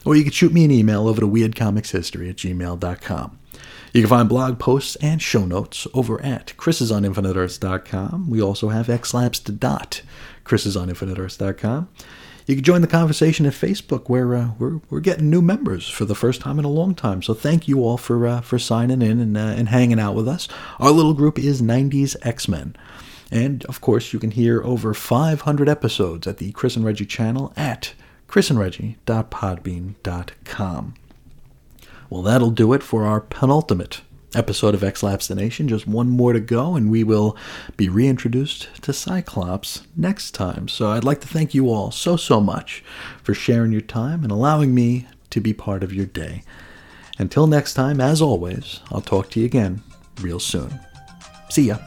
or 0.04 0.16
you 0.16 0.22
can 0.22 0.32
shoot 0.32 0.52
me 0.52 0.64
an 0.64 0.70
email 0.70 1.08
over 1.08 1.20
to 1.20 1.26
weirdcomicshistory 1.28 2.30
at 2.30 2.37
gmail.com. 2.37 3.38
You 3.94 4.02
can 4.02 4.11
find 4.11 4.28
blog 4.28 4.59
posts 4.59 4.96
and 4.96 5.22
show 5.22 5.46
notes 5.46 5.87
over 5.94 6.20
at 6.20 6.52
chrisisoninfiniteearths.com. 6.57 8.28
We 8.28 8.42
also 8.42 8.70
have 8.70 8.88
xlabs.chrisisoninfiniteearths.com. 8.88 11.88
You 12.46 12.57
can 12.57 12.64
join 12.64 12.80
the 12.80 12.88
conversation 12.88 13.46
at 13.46 13.52
Facebook, 13.52 14.09
where 14.09 14.35
uh, 14.35 14.48
we're 14.59 14.80
we're 14.90 14.98
getting 14.98 15.30
new 15.30 15.40
members 15.40 15.88
for 15.88 16.04
the 16.04 16.16
first 16.16 16.40
time 16.40 16.59
in 16.59 16.64
a 16.64 16.70
long 16.70 16.96
time. 16.96 17.22
So 17.22 17.35
thank 17.35 17.68
you 17.68 17.85
all 17.85 17.96
for 17.96 18.26
uh, 18.26 18.40
for 18.40 18.59
signing 18.59 19.00
in 19.00 19.20
and 19.20 19.37
uh, 19.37 19.54
and 19.57 19.68
hanging 19.68 20.00
out 20.00 20.16
with 20.16 20.26
us. 20.26 20.48
Our 20.80 20.90
little 20.90 21.14
group 21.14 21.38
is 21.38 21.62
90s 21.62 22.16
X 22.22 22.48
Men. 22.48 22.74
And 23.30 23.64
of 23.66 23.80
course, 23.80 24.12
you 24.12 24.18
can 24.18 24.33
hear 24.33 24.61
over 24.64 24.92
500 24.92 25.68
episodes 25.68 26.26
at 26.26 26.38
the 26.38 26.50
Chris 26.50 26.74
and 26.74 26.85
Reggie 26.85 27.07
channel 27.07 27.52
at 27.57 27.94
chrisandreggie.podbean.com. 28.28 30.94
Well, 32.14 32.22
that'll 32.22 32.53
do 32.53 32.72
it 32.74 32.85
for 32.85 33.05
our 33.05 33.20
penultimate 33.20 34.03
episode 34.37 34.72
of 34.72 34.85
X 34.85 35.03
Lapse 35.03 35.27
the 35.27 35.35
Nation. 35.35 35.66
Just 35.66 35.88
one 35.88 36.09
more 36.09 36.33
to 36.33 36.38
go, 36.38 36.77
and 36.77 36.88
we 36.88 37.03
will 37.03 37.37
be 37.77 37.88
reintroduced 37.88 38.68
to 38.83 38.92
Cyclops 38.92 39.83
next 39.96 40.31
time. 40.31 40.68
So 40.68 40.90
I'd 40.90 41.03
like 41.03 41.20
to 41.22 41.27
thank 41.27 41.55
you 41.55 41.70
all 41.70 41.90
so, 41.90 42.14
so 42.16 42.40
much 42.40 42.85
for 43.24 43.35
sharing 43.35 43.72
your 43.72 43.81
time 43.81 44.22
and 44.22 44.31
allowing 44.31 44.72
me 44.72 45.09
to 45.31 45.40
be 45.40 45.53
part 45.53 45.83
of 45.83 45.92
your 45.92 46.07
day. 46.07 46.44
Until 47.18 47.48
next 47.48 47.74
time, 47.74 48.00
as 48.00 48.22
always, 48.22 48.79
I'll 48.92 49.00
talk 49.00 49.29
to 49.31 49.40
you 49.40 49.46
again 49.46 49.83
real 50.20 50.38
soon. 50.38 50.79
See 51.50 51.64
ya. 51.64 51.79